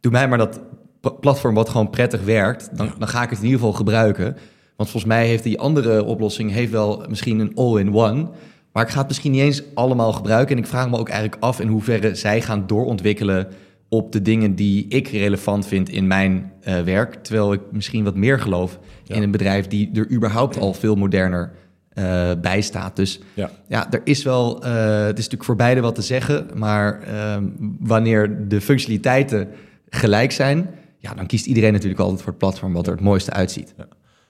doe 0.00 0.12
mij 0.12 0.28
maar 0.28 0.38
dat 0.38 0.60
pla- 1.00 1.10
platform 1.10 1.54
wat 1.54 1.68
gewoon 1.68 1.90
prettig 1.90 2.24
werkt. 2.24 2.76
Dan, 2.76 2.92
dan 2.98 3.08
ga 3.08 3.22
ik 3.22 3.30
het 3.30 3.38
in 3.38 3.44
ieder 3.44 3.60
geval 3.60 3.74
gebruiken. 3.74 4.36
Want 4.76 4.90
volgens 4.90 5.12
mij 5.12 5.26
heeft 5.26 5.42
die 5.42 5.58
andere 5.58 6.04
oplossing 6.04 6.50
heeft 6.50 6.70
wel 6.72 7.04
misschien 7.08 7.38
een 7.38 7.54
all-in-one. 7.54 8.28
Maar 8.76 8.84
ik 8.84 8.90
ga 8.90 8.98
het 8.98 9.08
misschien 9.08 9.32
niet 9.32 9.40
eens 9.40 9.62
allemaal 9.74 10.12
gebruiken. 10.12 10.56
En 10.56 10.62
ik 10.62 10.68
vraag 10.68 10.90
me 10.90 10.98
ook 10.98 11.08
eigenlijk 11.08 11.42
af 11.42 11.60
in 11.60 11.68
hoeverre 11.68 12.14
zij 12.14 12.42
gaan 12.42 12.66
doorontwikkelen 12.66 13.48
op 13.88 14.12
de 14.12 14.22
dingen 14.22 14.54
die 14.54 14.86
ik 14.88 15.08
relevant 15.08 15.66
vind 15.66 15.88
in 15.88 16.06
mijn 16.06 16.52
eh, 16.60 16.80
werk. 16.80 17.14
Terwijl 17.14 17.52
ik 17.52 17.60
misschien 17.70 18.04
wat 18.04 18.14
meer 18.14 18.40
geloof 18.40 18.78
Ja. 19.02 19.14
in 19.14 19.22
een 19.22 19.30
bedrijf 19.30 19.66
die 19.66 19.90
er 19.94 20.10
überhaupt 20.10 20.58
al 20.58 20.74
veel 20.74 20.94
moderner 20.94 21.52
eh, 21.88 22.30
bij 22.40 22.60
staat. 22.60 22.96
Dus 22.96 23.20
Ja. 23.34 23.50
ja, 23.68 23.92
er 23.92 24.00
is 24.04 24.22
wel, 24.22 24.62
eh, 24.64 24.72
het 24.96 25.18
is 25.18 25.24
natuurlijk 25.24 25.44
voor 25.44 25.56
beide 25.56 25.80
wat 25.80 25.94
te 25.94 26.02
zeggen. 26.02 26.46
Maar 26.54 27.02
ehm, 27.02 27.44
wanneer 27.80 28.48
de 28.48 28.60
functionaliteiten 28.60 29.48
gelijk 29.88 30.32
zijn, 30.32 30.70
ja, 30.98 31.14
dan 31.14 31.26
kiest 31.26 31.46
iedereen 31.46 31.72
natuurlijk 31.72 32.00
altijd 32.00 32.20
voor 32.20 32.30
het 32.30 32.38
platform 32.38 32.72
wat 32.72 32.86
er 32.86 32.92
het 32.92 33.02
mooiste 33.02 33.30
uitziet. 33.30 33.74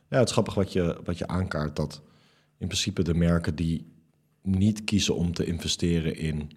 Ja, 0.08 0.18
het 0.18 0.26
is 0.26 0.32
grappig 0.32 0.54
wat 0.54 0.72
je, 0.72 0.96
wat 1.04 1.18
je 1.18 1.26
aankaart, 1.26 1.76
dat 1.76 2.02
in 2.58 2.66
principe 2.66 3.02
de 3.02 3.14
merken 3.14 3.54
die 3.54 3.94
niet 4.46 4.84
kiezen 4.84 5.16
om 5.16 5.32
te 5.32 5.44
investeren 5.44 6.16
in 6.16 6.50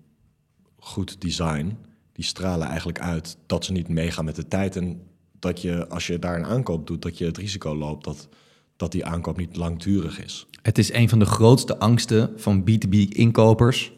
goed 0.78 1.22
design, 1.22 1.78
die 2.14 2.26
stralen 2.26 2.68
eigenlijk 2.68 3.00
uit 3.00 3.38
dat 3.46 3.66
ze 3.66 3.72
niet 3.72 3.88
meegaan 3.88 4.26
met 4.26 4.36
de 4.36 4.48
tijd. 4.48 4.76
En 4.76 5.02
dat 5.40 5.62
je, 5.62 5.88
als 5.88 6.08
je 6.08 6.20
daar 6.20 6.36
een 6.36 6.46
aankoop 6.46 6.88
doet, 6.88 7.02
dat 7.02 7.18
je 7.18 7.26
het 7.26 7.38
risico 7.38 7.76
loopt 7.76 8.04
dat, 8.04 8.28
dat 8.76 8.92
die 8.92 9.06
aankoop 9.06 9.38
niet 9.38 9.56
langdurig 9.56 10.24
is. 10.24 10.48
Het 10.62 10.78
is 10.78 10.94
een 10.94 11.10
van 11.10 11.20
de 11.20 11.26
grootste 11.26 11.78
angsten 11.78 12.34
van 12.36 12.64
B2B-inkopers 12.70 13.92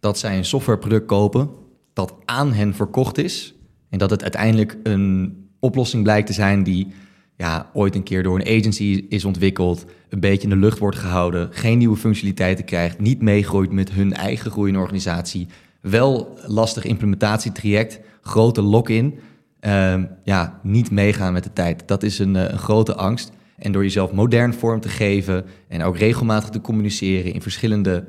dat 0.00 0.18
zij 0.18 0.36
een 0.36 0.44
softwareproduct 0.44 1.06
kopen 1.06 1.50
dat 1.92 2.14
aan 2.24 2.52
hen 2.52 2.74
verkocht 2.74 3.18
is 3.18 3.54
en 3.88 3.98
dat 3.98 4.10
het 4.10 4.22
uiteindelijk 4.22 4.78
een 4.82 5.36
oplossing 5.58 6.02
blijkt 6.02 6.26
te 6.26 6.32
zijn 6.32 6.62
die 6.62 6.92
ja, 7.36 7.70
ooit 7.72 7.94
een 7.94 8.02
keer 8.02 8.22
door 8.22 8.40
een 8.40 8.58
agency 8.58 9.06
is 9.08 9.24
ontwikkeld, 9.24 9.84
een 10.08 10.20
beetje 10.20 10.42
in 10.42 10.48
de 10.48 10.56
lucht 10.56 10.78
wordt 10.78 10.98
gehouden, 10.98 11.48
geen 11.50 11.78
nieuwe 11.78 11.96
functionaliteiten 11.96 12.64
krijgt, 12.64 13.00
niet 13.00 13.22
meegroeit 13.22 13.72
met 13.72 13.90
hun 13.90 14.12
eigen 14.12 14.50
groeiende 14.50 14.80
organisatie, 14.80 15.46
wel 15.80 16.38
lastig 16.46 16.84
implementatietraject, 16.84 18.00
grote 18.20 18.62
lock-in, 18.62 19.18
Ehm, 19.62 20.04
ja, 20.24 20.60
niet 20.62 20.90
meegaan 20.90 21.32
met 21.32 21.42
de 21.42 21.52
tijd. 21.52 21.82
Dat 21.86 22.02
is 22.02 22.18
een, 22.18 22.36
eh, 22.36 22.50
een 22.50 22.58
grote 22.58 22.94
angst. 22.94 23.32
En 23.58 23.72
door 23.72 23.82
jezelf 23.82 24.12
modern 24.12 24.54
vorm 24.54 24.80
te 24.80 24.88
geven 24.88 25.44
en 25.68 25.82
ook 25.82 25.96
regelmatig 25.96 26.48
te 26.48 26.60
communiceren 26.60 27.32
in 27.32 27.42
verschillende 27.42 28.04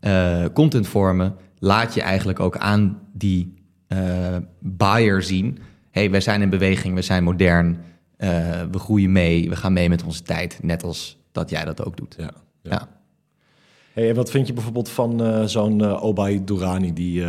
eh, 0.00 0.44
contentvormen, 0.52 1.36
laat 1.58 1.94
je 1.94 2.02
eigenlijk 2.02 2.40
ook 2.40 2.56
aan 2.56 2.98
die 3.12 3.54
eh, 3.86 3.98
buyer 4.58 5.22
zien: 5.22 5.58
hey, 5.90 6.10
wij 6.10 6.20
zijn 6.20 6.42
in 6.42 6.50
beweging, 6.50 6.94
we 6.94 7.02
zijn 7.02 7.24
modern, 7.24 7.78
eh, 8.16 8.62
we 8.70 8.78
groeien 8.78 9.12
mee, 9.12 9.48
we 9.48 9.56
gaan 9.56 9.72
mee 9.72 9.88
met 9.88 10.04
onze 10.04 10.22
tijd, 10.22 10.58
net 10.62 10.82
als 10.82 11.18
dat 11.32 11.50
jij 11.50 11.64
dat 11.64 11.84
ook 11.84 11.96
doet. 11.96 12.14
Ja, 12.18 12.30
ja. 12.62 12.70
Ja, 12.70 12.88
Hey, 13.94 14.08
en 14.08 14.14
wat 14.14 14.30
vind 14.30 14.46
je 14.46 14.52
bijvoorbeeld 14.52 14.88
van 14.88 15.24
eh, 15.24 15.44
zo'n 15.44 15.84
eh, 15.84 16.04
Obay 16.04 16.44
Durani 16.44 16.92
die, 16.92 17.22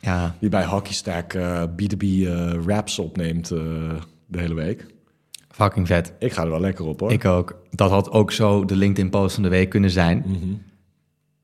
ja. 0.00 0.36
die 0.40 0.48
bij 0.48 0.64
Hockeystack 0.64 1.34
eh 1.34 1.62
B2B 1.62 2.02
eh, 2.02 2.52
raps 2.66 2.98
opneemt 2.98 3.48
de 3.48 4.38
hele 4.38 4.54
week? 4.54 4.86
fucking 5.50 5.86
vet. 5.86 6.12
Ik 6.18 6.32
ga 6.32 6.42
er 6.42 6.50
wel 6.50 6.60
lekker 6.60 6.84
op 6.86 7.00
hoor. 7.00 7.12
Ik 7.12 7.24
ook. 7.24 7.62
Dat 7.70 7.90
had 7.90 8.10
ook 8.10 8.32
zo 8.32 8.64
de 8.64 8.76
LinkedIn-post 8.76 9.34
van 9.34 9.42
de 9.42 9.48
week 9.48 9.68
kunnen 9.68 9.90
zijn. 9.90 10.24
Mhm. 10.26 10.54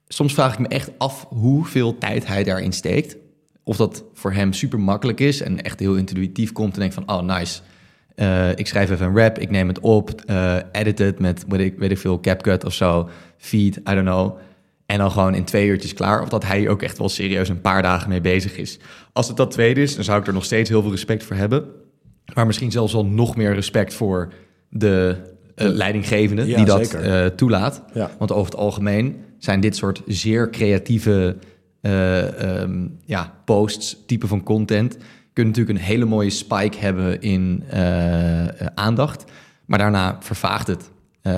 soms 0.09 0.35
vraag 0.35 0.53
ik 0.53 0.59
me 0.59 0.69
echt 0.69 0.91
af 0.99 1.27
hoeveel 1.29 1.99
tijd 1.99 2.27
hij 2.27 2.45
daarin 2.45 2.73
steekt. 2.73 3.17
Of 3.63 3.77
dat 3.77 4.05
voor 4.13 4.33
hem 4.33 4.53
super 4.53 4.81
makkelijk 4.81 5.21
is 5.21 5.41
en 5.41 5.63
echt 5.63 5.81
heel 5.81 5.95
intuïtief 5.95 6.53
komt 6.53 6.73
en 6.75 6.81
denkt 6.81 6.95
van, 6.95 7.11
oh 7.11 7.23
nice, 7.23 7.61
Eh, 8.15 8.51
ik 8.51 8.67
schrijf 8.67 8.91
even 8.91 9.07
een 9.07 9.17
rap, 9.17 9.39
ik 9.39 9.51
neem 9.51 9.69
het 9.69 9.81
op, 9.81 10.21
eh, 10.27 10.57
edit 10.73 10.99
het 10.99 11.19
met, 11.19 11.45
weet 11.49 11.61
ik, 11.61 11.79
weet 11.79 11.91
ik 11.91 11.99
veel, 11.99 12.21
CapCut 12.21 12.65
of 12.65 12.73
zo, 12.73 13.09
feed, 13.37 13.77
I 13.77 13.83
don't 13.85 14.03
know. 14.03 14.39
En 14.87 14.99
dan 14.99 15.11
gewoon 15.11 15.35
in 15.35 15.45
twee 15.45 15.69
uurtjes 15.69 15.95
klaar. 15.95 16.23
Of 16.23 16.29
dat 16.29 16.45
hij 16.45 16.69
ook 16.69 16.83
echt 16.83 16.99
wel 16.99 17.09
serieus 17.09 17.49
een 17.49 17.61
paar 17.61 17.83
dagen 17.83 18.09
mee 18.09 18.21
bezig 18.21 18.57
is. 18.57 18.79
Als 19.13 19.29
het 19.29 19.37
dat 19.37 19.51
tweede 19.51 19.83
is, 19.83 19.95
dan 19.95 20.05
zou 20.05 20.21
ik 20.21 20.27
er 20.27 20.33
nog 20.33 20.45
steeds 20.45 20.69
heel 20.69 20.83
veel 20.83 20.91
respect 20.91 21.25
voor 21.25 21.37
hebben. 21.37 21.65
Maar 22.35 22.47
misschien 22.47 22.71
zelfs 22.71 22.93
wel 22.93 23.07
nog 23.07 23.37
meer 23.37 23.55
respect 23.55 23.95
voor 23.95 24.33
de 24.69 25.17
eh, 25.55 25.69
leidinggevende 25.69 26.47
Ja, 26.47 26.57
die 26.57 26.65
dat 26.65 26.97
toelaat. 27.37 27.83
Ja. 27.95 28.11
Want 28.19 28.33
over 28.33 28.45
het 28.45 28.61
algemeen 28.61 29.17
zijn 29.39 29.61
dit 29.61 29.77
soort 29.77 30.03
zeer 30.07 30.51
creatieve 30.51 31.37
eh, 31.85 32.61
ehm, 32.61 32.87
ja, 33.05 33.35
posts, 33.45 33.97
type 34.07 34.27
van 34.27 34.43
content, 34.43 34.97
kunnen 35.35 35.53
natuurlijk 35.53 35.79
een 35.79 35.85
hele 35.87 36.05
mooie 36.05 36.31
spike 36.31 36.79
hebben 36.79 37.21
in 37.21 37.65
eh, 37.69 38.61
eh, 38.61 38.67
aandacht. 38.75 39.25
Maar 39.65 39.79
daarna 39.79 40.17
vervaagt 40.21 40.67
het 40.67 40.91
eh, 41.21 41.33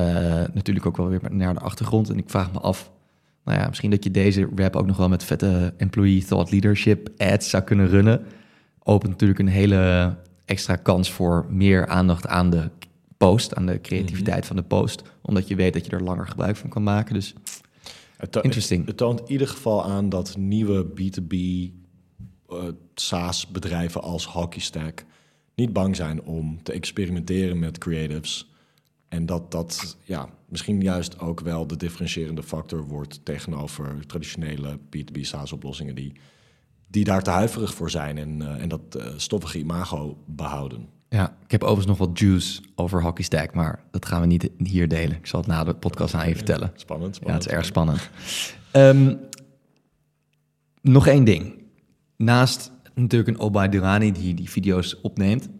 natuurlijk 0.52 0.86
ook 0.86 0.96
wel 0.96 1.08
weer 1.08 1.20
naar 1.30 1.54
de 1.54 1.60
achtergrond. 1.60 2.10
En 2.10 2.18
ik 2.18 2.30
vraag 2.30 2.52
me 2.52 2.58
af 2.58 2.90
nou 3.44 3.58
ja, 3.58 3.66
misschien 3.68 3.90
dat 3.90 4.04
je 4.04 4.10
deze 4.10 4.48
rap 4.56 4.76
ook 4.76 4.86
nog 4.86 4.96
wel 4.96 5.08
met 5.08 5.24
vette 5.24 5.74
employee 5.76 6.24
thought 6.24 6.50
leadership 6.50 7.08
ads 7.16 7.50
zou 7.50 7.62
kunnen 7.62 7.88
runnen. 7.88 8.24
Opent 8.82 9.10
natuurlijk 9.10 9.38
een 9.38 9.48
hele 9.48 10.14
extra 10.44 10.76
kans 10.76 11.12
voor 11.12 11.46
meer 11.50 11.86
aandacht 11.86 12.26
aan 12.26 12.50
de 12.50 12.70
post, 13.16 13.54
aan 13.54 13.66
de 13.66 13.80
creativiteit 13.80 14.38
Mhm. 14.38 14.46
van 14.46 14.56
de 14.56 14.62
post. 14.62 15.02
Omdat 15.22 15.48
je 15.48 15.54
weet 15.54 15.72
dat 15.72 15.84
je 15.86 15.90
er 15.92 16.02
langer 16.02 16.26
gebruik 16.26 16.56
van 16.56 16.70
kan 16.70 16.82
maken. 16.82 17.14
Dus 17.14 17.34
Het, 18.16 18.36
Interesting. 18.36 18.86
het 18.86 18.96
toont 18.96 19.20
in 19.20 19.30
ieder 19.30 19.48
geval 19.48 19.84
aan 19.84 20.08
dat 20.08 20.36
nieuwe 20.38 20.84
B2B 20.84 21.34
eh, 22.48 22.58
SaaS-bedrijven 22.94 24.02
als 24.02 24.26
Hockeystack 24.26 25.04
niet 25.54 25.72
bang 25.72 25.96
zijn 25.96 26.22
om 26.22 26.62
te 26.62 26.72
experimenteren 26.72 27.58
met 27.58 27.78
creatives. 27.78 28.50
En 29.08 29.26
dat 29.26 29.50
dat 29.50 29.96
ja, 30.04 30.28
misschien 30.48 30.80
juist 30.80 31.20
ook 31.20 31.40
wel 31.40 31.66
de 31.66 31.76
differentiërende 31.76 32.42
factor 32.42 32.86
wordt 32.86 33.24
tegenover 33.24 34.06
traditionele 34.06 34.78
B2B 34.78 35.20
SaaS-oplossingen 35.20 35.94
die, 35.94 36.12
die 36.86 37.04
daar 37.04 37.22
te 37.22 37.30
huiverig 37.30 37.74
voor 37.74 37.90
zijn 37.90 38.18
en, 38.18 38.42
eh, 38.42 38.62
en 38.62 38.68
dat 38.68 38.94
eh, 38.94 39.06
stoffige 39.16 39.58
imago 39.58 40.18
behouden. 40.26 40.88
ja, 41.08 41.36
ik 41.44 41.50
heb 41.50 41.62
overigens 41.62 41.98
nog 41.98 42.08
wat 42.08 42.18
juice 42.18 42.62
over 42.74 43.02
Hockey 43.02 43.24
Stack, 43.24 43.54
maar 43.54 43.84
dat 43.90 44.06
gaan 44.06 44.20
we 44.20 44.26
niet 44.26 44.50
hier 44.64 44.88
delen. 44.88 45.16
Ik 45.16 45.26
zal 45.26 45.40
het 45.40 45.48
na 45.48 45.64
de 45.64 45.74
podcast 45.74 46.14
aan 46.14 46.28
je 46.28 46.36
vertellen. 46.36 46.72
Spannend, 46.74 47.20
Ja, 47.24 47.32
het 47.32 47.46
is 47.46 47.52
erg 47.52 47.64
spannend. 47.64 48.10
Ehm, 48.70 49.14
nog 50.80 51.06
één 51.06 51.24
ding. 51.24 51.64
Naast 52.16 52.72
natuurlijk 52.94 53.30
een 53.38 53.44
Obay 53.44 53.68
Durani 53.68 54.12
die 54.12 54.34
die 54.34 54.50
video's 54.50 54.96
opneemt, 55.02 55.42
dat 55.42 55.50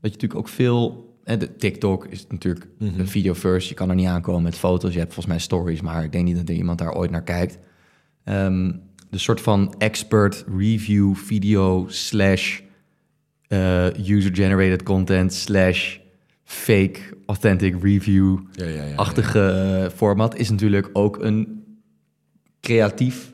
je 0.00 0.18
natuurlijk 0.20 0.34
ook 0.40 0.48
veel... 0.48 1.08
hè, 1.24 1.36
De 1.36 1.56
TikTok 1.56 2.06
is 2.06 2.26
natuurlijk 2.28 2.66
Mhm. 2.78 3.00
een 3.00 3.08
video 3.08 3.34
first. 3.34 3.68
Je 3.68 3.74
kan 3.74 3.88
er 3.88 3.94
niet 3.94 4.06
aankomen 4.06 4.42
met 4.42 4.54
foto's. 4.56 4.92
Je 4.92 4.98
hebt 4.98 5.12
volgens 5.14 5.34
mij 5.34 5.44
stories, 5.44 5.80
maar 5.80 6.04
ik 6.04 6.12
denk 6.12 6.24
niet 6.24 6.36
dat 6.36 6.48
er 6.48 6.54
iemand 6.54 6.78
daar 6.78 6.94
ooit 6.94 7.10
naar 7.10 7.22
kijkt. 7.22 7.58
Ehm, 8.24 8.72
de 9.10 9.18
soort 9.18 9.40
van 9.40 9.74
expert 9.78 10.44
review 10.56 11.14
video 11.14 11.84
slash 11.88 12.60
eh, 13.48 13.86
user-generated 14.08 14.82
content 14.82 15.32
slash 15.32 15.98
fake 16.44 16.98
authentic 17.26 17.82
review 17.82 18.38
Ja, 18.52 18.64
ja, 18.64 18.70
ja, 18.70 18.84
ja. 18.84 18.94
achtige 18.94 19.40
eh, 19.50 19.90
format 19.96 20.36
is 20.36 20.50
natuurlijk 20.50 20.90
ook 20.92 21.22
een 21.22 21.64
creatief 22.60 23.32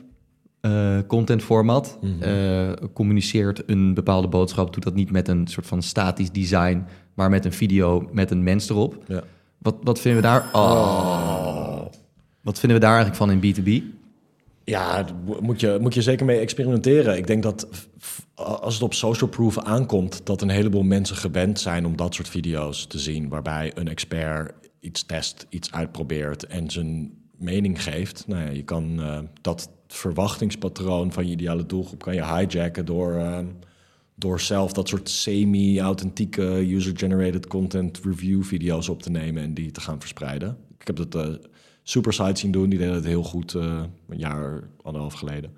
eh 0.61 0.97
content 1.07 1.43
format. 1.43 1.97
Mhm. 2.01 2.21
Eh, 2.21 2.71
communiceert 2.93 3.63
een 3.65 3.93
bepaalde 3.93 4.27
boodschap. 4.27 4.73
Doet 4.73 4.83
dat 4.83 4.95
niet 4.95 5.11
met 5.11 5.27
een 5.27 5.47
soort 5.47 5.67
van 5.67 5.81
statisch 5.81 6.31
design, 6.31 6.85
maar 7.13 7.29
met 7.29 7.45
een 7.45 7.53
video 7.53 8.09
met 8.11 8.31
een 8.31 8.43
mens 8.43 8.69
erop. 8.69 9.03
Ja. 9.07 9.23
Wat, 9.57 9.75
wat 9.81 9.99
vinden 9.99 10.21
we 10.21 10.27
daar? 10.27 10.49
Oh. 10.53 11.85
Wat 12.41 12.59
vinden 12.59 12.79
we 12.79 12.85
daar 12.85 12.95
eigenlijk 12.95 13.17
van 13.17 13.31
in 13.31 13.55
B2B? 13.55 13.95
Ja, 14.63 15.05
moet 15.41 15.59
je, 15.59 15.77
moet 15.81 15.93
je 15.93 16.01
zeker 16.01 16.25
mee 16.25 16.39
experimenteren. 16.39 17.17
Ik 17.17 17.27
denk 17.27 17.43
dat 17.43 17.67
als 18.35 18.73
het 18.73 18.83
op 18.83 18.93
social 18.93 19.29
proof 19.29 19.59
aankomt, 19.59 20.25
dat 20.25 20.41
een 20.41 20.49
heleboel 20.49 20.83
mensen 20.83 21.15
gewend 21.15 21.59
zijn 21.59 21.85
om 21.85 21.95
dat 21.95 22.13
soort 22.13 22.29
video's 22.29 22.85
te 22.85 22.99
zien, 22.99 23.29
waarbij 23.29 23.71
een 23.75 23.87
expert 23.87 24.53
iets 24.79 25.05
test, 25.05 25.45
iets 25.49 25.71
uitprobeert 25.71 26.45
en 26.45 26.69
zijn 26.69 27.13
mening 27.37 27.83
geeft. 27.83 28.23
Nou 28.27 28.43
ja, 28.43 28.49
je 28.49 28.63
kan 28.63 29.01
eh, 29.01 29.19
dat 29.41 29.69
verwachtingspatroon 29.87 31.11
van 31.11 31.25
je 31.25 31.31
ideale 31.31 31.65
doelgroep 31.65 32.01
kan 32.01 32.15
je 32.15 32.25
hijacken 32.25 32.85
door, 32.85 33.13
eh, 33.13 33.39
door 34.15 34.39
zelf 34.39 34.73
dat 34.73 34.87
soort 34.87 35.09
semi-authentieke 35.09 36.73
user-generated 36.73 37.47
content 37.47 37.99
review 38.03 38.43
video's 38.43 38.89
op 38.89 39.01
te 39.01 39.09
nemen 39.09 39.43
en 39.43 39.53
die 39.53 39.71
te 39.71 39.81
gaan 39.81 39.99
verspreiden. 39.99 40.57
Ik 40.79 40.87
heb 40.87 40.95
dat 40.95 41.15
eh 41.15 41.33
Supersite 41.83 42.39
zien 42.39 42.51
doen, 42.51 42.69
die 42.69 42.79
deden 42.79 42.95
het 42.95 43.05
heel 43.05 43.23
goed 43.23 43.53
eh, 43.53 43.81
een 44.09 44.17
jaar, 44.17 44.63
anderhalf 44.81 45.13
geleden 45.13 45.51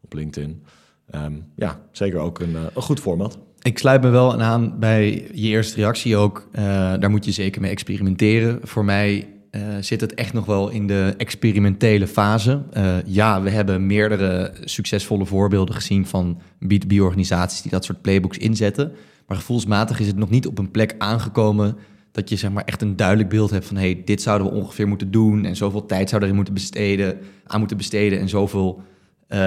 op 0.00 0.12
LinkedIn. 0.12 0.62
Ehm, 1.10 1.32
ja, 1.56 1.80
zeker 1.92 2.18
ook 2.18 2.38
een, 2.38 2.56
eh, 2.56 2.62
een 2.74 2.82
goed 2.82 3.00
format. 3.00 3.38
Ik 3.62 3.78
sluit 3.78 4.02
me 4.02 4.08
wel 4.08 4.40
aan 4.40 4.78
bij 4.78 5.10
je 5.12 5.48
eerste 5.48 5.76
reactie 5.76 6.16
ook. 6.16 6.48
Daar 6.52 7.10
moet 7.10 7.24
je 7.24 7.32
zeker 7.32 7.60
mee 7.60 7.70
experimenteren. 7.70 8.58
Voor 8.62 8.84
mij 8.84 9.33
eh, 9.54 9.60
zit 9.80 10.00
het 10.00 10.14
echt 10.14 10.32
nog 10.32 10.44
wel 10.44 10.68
in 10.68 10.86
de 10.86 11.14
experimentele 11.16 12.06
fase. 12.06 12.62
Eh, 12.72 12.96
ja, 13.04 13.42
we 13.42 13.50
hebben 13.50 13.86
meerdere 13.86 14.52
succesvolle 14.64 15.26
voorbeelden 15.26 15.74
gezien 15.74 16.06
van 16.06 16.40
B2B-organisaties 16.64 17.62
die 17.62 17.70
dat 17.70 17.84
soort 17.84 18.02
playbooks 18.02 18.38
inzetten. 18.38 18.92
Maar 19.26 19.36
gevoelsmatig 19.36 20.00
is 20.00 20.06
het 20.06 20.16
nog 20.16 20.30
niet 20.30 20.46
op 20.46 20.58
een 20.58 20.70
plek 20.70 20.94
aangekomen 20.98 21.76
dat 22.12 22.28
je 22.28 22.36
zeg 22.36 22.50
maar 22.50 22.64
echt 22.64 22.82
een 22.82 22.96
duidelijk 22.96 23.28
beeld 23.28 23.50
hebt 23.50 23.66
van 23.66 23.76
hey, 23.76 24.02
dit 24.04 24.22
zouden 24.22 24.46
we 24.46 24.54
ongeveer 24.54 24.88
moeten 24.88 25.10
doen 25.10 25.44
en 25.44 25.56
zoveel 25.56 25.86
tijd 25.86 26.08
zouden 26.08 26.30
we 26.30 26.34
erin 26.34 26.34
moeten 26.34 26.54
besteden, 26.54 27.18
aan 27.46 27.58
moeten 27.58 27.76
besteden 27.76 28.20
en 28.20 28.28
zoveel 28.28 28.82
eh, 29.26 29.38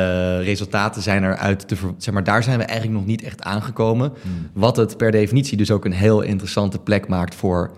resultaten 0.43 1.01
zijn 1.01 1.23
eruit 1.23 1.67
te 1.67 1.75
ver... 1.75 1.93
Zeg 1.97 2.13
maar, 2.13 2.23
daar 2.23 2.43
zijn 2.43 2.57
we 2.57 2.65
eigenlijk 2.65 2.99
nog 2.99 3.07
niet 3.07 3.23
echt 3.23 3.41
aangekomen. 3.41 4.13
Wat 4.53 4.77
het 4.77 4.97
per 4.97 5.11
definitie 5.11 5.57
dus 5.57 5.71
ook 5.71 5.85
een 5.85 5.91
heel 5.91 6.21
interessante 6.21 6.79
plek 6.79 7.07
maakt 7.07 7.35
voor 7.35 7.77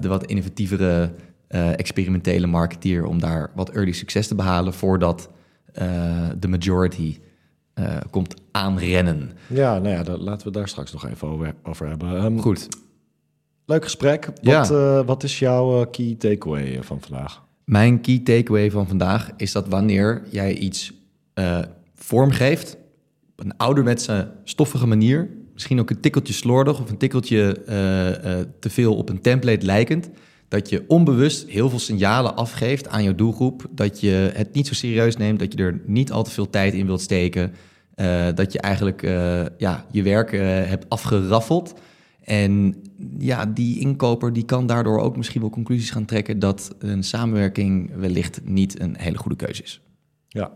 de 0.00 0.08
wat 0.08 0.26
innovatievere 0.26 1.10
eh, 1.54 1.72
experimentele 1.78 2.46
marketeer 2.46 3.04
om 3.04 3.20
daar 3.20 3.50
wat 3.54 3.70
early 3.70 3.92
succes 3.92 4.26
te 4.26 4.34
behalen 4.34 4.74
voordat 4.74 5.30
eh, 5.72 6.28
de 6.38 6.48
majority 6.48 7.18
eh, 7.74 7.96
komt 8.10 8.34
aanrennen. 8.50 9.32
Ja, 9.46 9.78
nou 9.78 9.94
ja, 9.94 10.02
daar, 10.02 10.16
laten 10.16 10.46
we 10.46 10.52
daar 10.52 10.68
straks 10.68 10.92
nog 10.92 11.08
even 11.08 11.28
over, 11.28 11.54
over 11.62 11.88
hebben. 11.88 12.16
Ehm, 12.16 12.38
Goed. 12.38 12.68
Leuk 13.66 13.82
gesprek. 13.84 14.26
Wat, 14.26 14.68
Ja. 14.68 15.04
wat 15.04 15.22
is 15.22 15.38
jouw 15.38 15.86
key 15.86 16.14
takeaway 16.18 16.82
van 16.82 17.00
vandaag? 17.00 17.42
Mijn 17.64 18.00
key 18.00 18.18
takeaway 18.18 18.70
van 18.70 18.88
vandaag 18.88 19.30
is 19.36 19.52
dat 19.52 19.68
wanneer 19.68 20.22
jij 20.30 20.54
iets 20.54 20.92
vormgeeft, 21.94 22.76
op 23.30 23.44
een 23.44 23.56
ouderwetse, 23.56 24.30
stoffige 24.44 24.86
manier, 24.86 25.30
misschien 25.52 25.80
ook 25.80 25.90
een 25.90 26.00
tikkeltje 26.00 26.32
slordig 26.32 26.80
of 26.80 26.90
een 26.90 26.98
tikkeltje 26.98 27.62
te 28.60 28.70
veel 28.70 28.96
op 28.96 29.08
een 29.08 29.20
template 29.20 29.66
lijkend, 29.66 30.10
dat 30.54 30.68
je 30.68 30.84
onbewust 30.86 31.48
heel 31.48 31.68
veel 31.70 31.78
signalen 31.78 32.36
afgeeft 32.36 32.88
aan 32.88 33.02
jouw 33.02 33.14
doelgroep, 33.14 33.66
dat 33.70 34.00
je 34.00 34.30
het 34.34 34.52
niet 34.52 34.66
zo 34.66 34.74
serieus 34.74 35.16
neemt, 35.16 35.38
dat 35.38 35.52
je 35.52 35.58
er 35.58 35.80
niet 35.86 36.12
al 36.12 36.22
te 36.22 36.30
veel 36.30 36.50
tijd 36.50 36.74
in 36.74 36.86
wilt 36.86 37.00
steken, 37.00 37.52
eh, 37.94 38.26
dat 38.34 38.52
je 38.52 38.60
eigenlijk 38.60 39.02
eh, 39.02 39.44
ja, 39.58 39.86
je 39.90 40.02
werk 40.02 40.32
eh, 40.32 40.40
hebt 40.40 40.88
afgeraffeld. 40.88 41.74
En 42.24 42.74
ja, 43.18 43.46
die 43.46 43.80
inkoper 43.80 44.32
die 44.32 44.44
kan 44.44 44.66
daardoor 44.66 45.00
ook 45.00 45.16
misschien 45.16 45.40
wel 45.40 45.50
conclusies 45.50 45.90
gaan 45.90 46.04
trekken 46.04 46.38
dat 46.38 46.74
een 46.78 47.02
samenwerking 47.02 47.90
wellicht 47.96 48.40
niet 48.44 48.80
een 48.80 48.96
hele 48.98 49.18
goede 49.18 49.36
keuze 49.36 49.62
is. 49.62 49.80
Ja. 50.28 50.52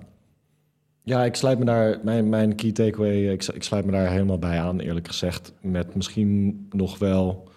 Ja, 1.03 1.25
ik 1.25 1.35
sluit 1.35 1.59
me 1.59 1.65
daar, 1.65 1.99
mijn, 2.03 2.29
mijn 2.29 2.55
key 2.55 2.73
takeaway, 2.73 3.33
ik, 3.33 3.45
ik 3.45 3.63
sluit 3.63 3.85
me 3.85 3.93
daar 3.93 4.11
helemaal 4.11 4.39
bij 4.39 4.61
aan, 4.61 4.81
eerlijk 4.81 5.07
gezegd. 5.07 5.53
Met 5.61 5.95
misschien 5.95 6.67
nog 6.71 6.99
wel 6.99 7.49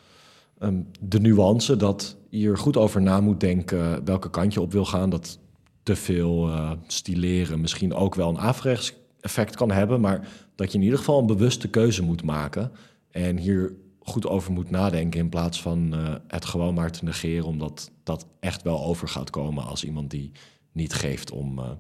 ehm, 0.60 0.82
de 1.00 1.20
nuance 1.20 1.76
dat 1.76 2.20
je 2.32 2.50
er 2.50 2.58
goed 2.58 2.78
over 2.78 3.02
na 3.02 3.22
moet 3.22 3.40
denken 3.40 4.06
welke 4.06 4.30
kant 4.30 4.54
je 4.54 4.62
op 4.62 4.72
wil 4.72 4.86
gaan. 4.86 5.10
Dat 5.10 5.40
te 5.84 5.96
veel 5.96 6.48
eh, 6.48 6.72
stileren 6.88 7.62
misschien 7.62 7.94
ook 7.94 8.16
wel 8.16 8.30
een 8.30 8.40
averechts 8.40 8.94
effect 9.20 9.56
kan 9.56 9.72
hebben, 9.72 10.02
maar 10.02 10.28
dat 10.56 10.72
je 10.72 10.78
in 10.78 10.84
ieder 10.84 11.00
geval 11.00 11.20
een 11.20 11.26
bewuste 11.26 11.70
keuze 11.70 12.04
moet 12.04 12.24
maken. 12.24 12.72
En 13.12 13.38
hier 13.38 13.74
goed 14.00 14.28
over 14.28 14.52
moet 14.52 14.70
nadenken 14.70 15.20
in 15.20 15.30
plaats 15.30 15.62
van 15.62 15.94
eh, 15.94 16.16
het 16.28 16.46
gewoon 16.46 16.74
maar 16.74 16.92
te 16.92 17.04
negeren, 17.04 17.46
omdat 17.46 17.92
dat 18.04 18.28
echt 18.40 18.62
wel 18.62 18.84
over 18.84 19.08
gaat 19.08 19.30
komen 19.30 19.64
als 19.64 19.84
iemand 19.84 20.10
die 20.10 20.32
niet 20.72 20.94
geeft 20.94 21.32
om 21.32 21.60
eh, 21.60 21.72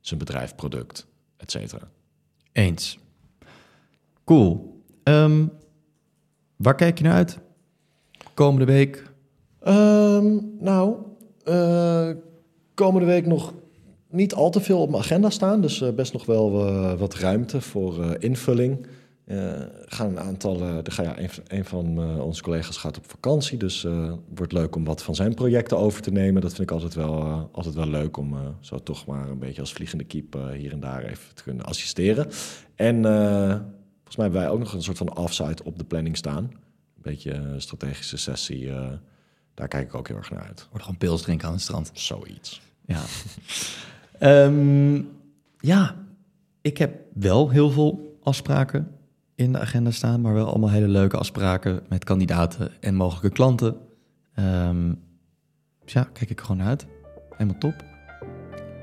zijn 0.00 0.18
bedrijf, 0.18 0.54
product, 0.54 1.06
et 1.36 1.50
cetera. 1.50 1.90
Eens. 2.52 2.98
Cool. 4.24 4.82
Ehm, 5.02 5.46
waar 6.56 6.74
kijk 6.74 6.98
je 6.98 7.04
naar 7.04 7.14
uit? 7.14 7.38
Komende 8.34 8.66
week? 8.66 9.09
Ehm, 9.60 10.38
nou, 10.58 10.96
eh, 11.44 12.10
komende 12.74 13.06
week 13.06 13.26
nog 13.26 13.54
niet 14.10 14.34
al 14.34 14.50
te 14.50 14.60
veel 14.60 14.80
op 14.80 14.90
mijn 14.90 15.02
agenda 15.02 15.30
staan. 15.30 15.60
Dus 15.60 15.80
eh, 15.80 15.92
best 15.92 16.12
nog 16.12 16.26
wel 16.26 16.66
eh, 16.66 16.98
wat 16.98 17.14
ruimte 17.14 17.60
voor 17.60 18.16
invulling. 18.18 18.86
Gaan 19.84 20.08
een 20.08 20.20
aantal, 20.20 20.62
er 20.62 20.92
ga, 20.92 21.02
ja, 21.02 21.16
een, 21.46 21.64
van 21.64 22.20
onze 22.20 22.42
collega's 22.42 22.76
gaat 22.76 22.96
op 22.96 23.10
vakantie. 23.10 23.58
Dus 23.58 23.86
wordt 24.34 24.52
leuk 24.52 24.76
om 24.76 24.84
wat 24.84 25.02
van 25.02 25.14
zijn 25.14 25.34
projecten 25.34 25.78
over 25.78 26.02
te 26.02 26.10
nemen. 26.10 26.42
Dat 26.42 26.54
vind 26.54 26.70
ik 26.70 26.70
altijd 26.70 26.94
wel, 26.94 27.48
altijd 27.52 27.74
wel 27.74 27.86
leuk 27.86 28.16
om 28.16 28.36
zo 28.60 28.78
toch 28.78 29.06
maar 29.06 29.28
een 29.28 29.38
beetje 29.38 29.60
als 29.60 29.72
vliegende 29.72 30.04
kiep 30.04 30.36
hier 30.56 30.72
en 30.72 30.80
daar 30.80 31.04
even 31.04 31.34
te 31.34 31.42
kunnen 31.42 31.64
assisteren. 31.64 32.26
En 32.74 33.02
volgens 33.94 34.16
mij 34.16 34.24
hebben 34.24 34.40
wij 34.40 34.50
ook 34.50 34.58
nog 34.58 34.72
een 34.72 34.82
soort 34.82 34.98
van 34.98 35.16
offsite 35.16 35.64
op 35.64 35.78
de 35.78 35.84
planning 35.84 36.16
staan. 36.16 36.44
Een 36.44 37.02
beetje 37.02 37.32
een 37.32 37.60
strategische 37.60 38.16
sessie. 38.16 38.70
Daar 39.60 39.68
kijk 39.68 39.86
ik 39.86 39.94
ook 39.94 40.08
heel 40.08 40.16
erg 40.16 40.30
naar 40.30 40.42
uit. 40.42 40.66
Wordt 40.70 40.84
gewoon 40.84 40.98
pils 40.98 41.22
drinken 41.22 41.46
aan 41.46 41.52
het 41.52 41.62
strand. 41.62 41.90
Zoiets. 41.92 42.60
Ja. 42.84 43.00
Ehm, 44.18 45.02
ja, 45.58 45.96
ik 46.60 46.78
heb 46.78 47.00
wel 47.14 47.50
heel 47.50 47.70
veel 47.70 48.18
afspraken 48.22 48.94
in 49.34 49.52
de 49.52 49.58
agenda 49.58 49.90
staan, 49.90 50.20
maar 50.20 50.34
wel 50.34 50.46
allemaal 50.46 50.70
hele 50.70 50.88
leuke 50.88 51.16
afspraken 51.16 51.82
met 51.88 52.04
kandidaten 52.04 52.70
en 52.80 52.94
mogelijke 52.94 53.30
klanten. 53.30 53.76
Ehm, 54.34 54.94
dus 55.84 55.92
ja, 55.92 56.08
kijk 56.12 56.30
ik 56.30 56.40
gewoon 56.40 56.56
naar 56.56 56.66
uit. 56.66 56.86
Helemaal 57.30 57.58
top. 57.58 57.84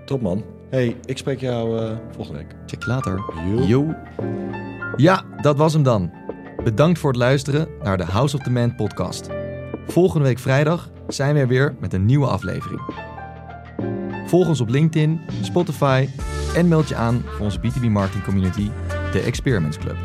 Top 0.05 0.21
man. 0.21 0.43
Hey, 0.69 0.95
ik 1.05 1.17
spreek 1.17 1.39
jou 1.39 1.79
eh, 1.79 1.97
volgende 2.11 2.39
week. 2.39 2.55
Check 2.65 2.83
je 2.83 2.87
later. 2.87 3.23
Yo. 3.47 3.65
Yo. 3.65 3.95
Ja, 4.95 5.23
dat 5.41 5.57
was 5.57 5.73
hem 5.73 5.83
dan. 5.83 6.11
Bedankt 6.63 6.99
voor 6.99 7.09
het 7.09 7.19
luisteren 7.19 7.67
naar 7.83 7.97
de 7.97 8.05
House 8.05 8.35
of 8.35 8.43
the 8.43 8.51
Man 8.51 8.75
podcast. 8.75 9.36
Volgende 9.87 10.25
week 10.25 10.39
vrijdag 10.39 10.89
zijn 11.07 11.33
we 11.33 11.39
er 11.39 11.47
weer 11.47 11.75
met 11.79 11.93
een 11.93 12.05
nieuwe 12.05 12.27
aflevering. 12.27 12.81
Volg 14.25 14.47
ons 14.47 14.61
op 14.61 14.69
LinkedIn, 14.69 15.21
Spotify 15.41 16.07
en 16.55 16.67
meld 16.67 16.87
je 16.87 16.95
aan 16.95 17.23
voor 17.25 17.45
onze 17.45 17.59
B2B 17.59 17.89
marketing 17.89 18.23
community, 18.23 18.69
de 19.11 19.19
Experiments 19.19 19.77
Club. 19.77 19.95